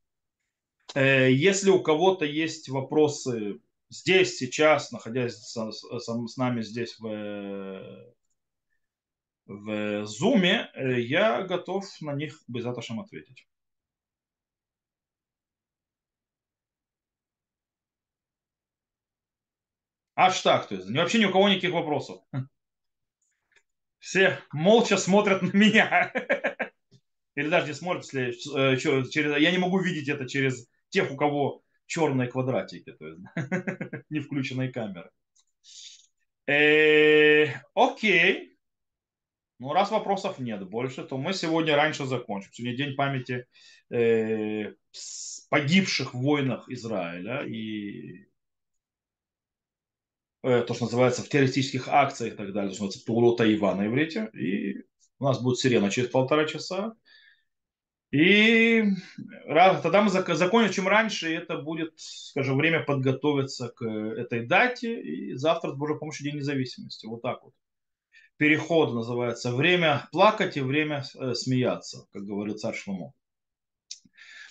Э, 0.95 1.33
если 1.33 1.71
у 1.71 1.83
кого-то 1.83 2.27
есть 2.27 2.69
вопросы 2.69 3.61
здесь, 3.91 4.37
сейчас, 4.39 4.93
находясь 4.93 5.35
с, 5.35 5.73
с, 5.73 6.01
с 6.01 6.37
нами 6.37 6.63
здесь 6.63 6.99
в, 6.99 8.15
в 9.47 10.05
Zoom, 10.05 10.45
э, 10.45 11.01
я 11.01 11.43
готов 11.43 11.85
на 12.01 12.13
них 12.13 12.39
без 12.49 12.67
Аташем 12.67 13.01
ответить. 13.01 13.47
Аж 20.15 20.41
так, 20.41 20.67
то 20.69 20.75
есть 20.75 20.91
вообще 20.91 21.21
ни 21.21 21.27
у 21.27 21.33
кого 21.33 21.49
никаких 21.49 21.73
вопросов. 21.73 22.21
Все 24.01 24.39
молча 24.53 24.97
смотрят 24.97 25.43
на 25.43 25.57
меня. 25.57 26.13
Или 27.37 27.49
даже 27.49 27.69
не 27.69 27.75
смотрят, 27.75 28.05
если, 28.05 28.75
э, 28.75 28.77
через, 28.79 29.15
я 29.15 29.51
не 29.53 29.59
могу 29.59 29.79
видеть 29.79 30.09
это 30.09 30.29
через 30.29 30.69
тех, 30.89 31.13
у 31.13 31.17
кого 31.17 31.63
черные 31.89 32.29
квадратики, 32.29 32.93
то 32.93 33.07
есть 33.09 33.21
не 34.11 34.21
включенные 34.21 34.73
камеры. 34.73 35.11
Э, 36.47 37.47
окей. 37.75 38.57
Ну, 39.59 39.73
раз 39.73 39.91
вопросов 39.91 40.39
нет 40.39 40.69
больше, 40.69 41.03
то 41.03 41.19
мы 41.19 41.35
сегодня 41.35 41.75
раньше 41.75 42.07
закончим. 42.07 42.53
Сегодня 42.53 42.77
день 42.77 42.95
памяти 42.95 43.47
э, 43.91 44.75
погибших 45.51 46.15
в 46.15 46.19
войнах 46.19 46.71
Израиля. 46.71 47.45
И 47.45 48.29
Э, 50.43 50.63
то, 50.63 50.75
что 50.75 50.85
называется 50.85 51.23
в 51.23 51.29
террористических 51.29 51.89
акциях 51.89 52.35
и 52.35 52.37
так 52.37 52.53
далее, 52.53 52.71
то, 52.71 52.75
что 52.77 52.85
называется 52.85 53.07
Пулота 53.07 53.45
Ива 53.45 53.75
на 53.75 53.87
иврите. 53.87 54.31
И 54.35 54.85
у 55.19 55.25
нас 55.25 55.41
будет 55.41 55.59
сирена 55.59 55.91
через 55.91 56.11
полтора 56.11 56.47
часа. 56.47 56.95
И 58.11 58.85
тогда 59.47 60.03
мы 60.03 60.11
закончим 60.11 60.89
раньше, 60.89 61.31
и 61.31 61.37
это 61.37 61.59
будет, 61.59 61.93
скажем, 61.97 62.57
время 62.57 62.83
подготовиться 62.83 63.69
к 63.69 63.85
этой 63.85 64.47
дате. 64.47 65.01
И 65.01 65.35
завтра, 65.35 65.73
с 65.73 65.77
Божьей 65.77 65.99
помощью, 65.99 66.25
День 66.25 66.37
независимости. 66.37 67.07
Вот 67.07 67.23
так 67.23 67.43
вот. 67.43 67.53
Переход 68.39 68.95
называется 68.95 69.53
«Время 69.53 70.09
плакать 70.13 70.57
и 70.57 70.61
время 70.61 71.03
э, 71.19 71.35
смеяться», 71.35 72.07
как 72.13 72.23
говорит 72.25 72.61
царь 72.61 72.77
Шломо. 72.77 73.13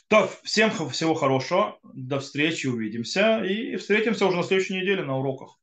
То, 0.09 0.29
всем 0.43 0.71
всего 0.89 1.13
хорошего, 1.13 1.79
до 1.93 2.19
встречи, 2.19 2.67
увидимся 2.67 3.43
и 3.43 3.77
встретимся 3.77 4.25
уже 4.25 4.37
на 4.37 4.43
следующей 4.43 4.75
неделе 4.75 5.03
на 5.03 5.17
уроках. 5.17 5.57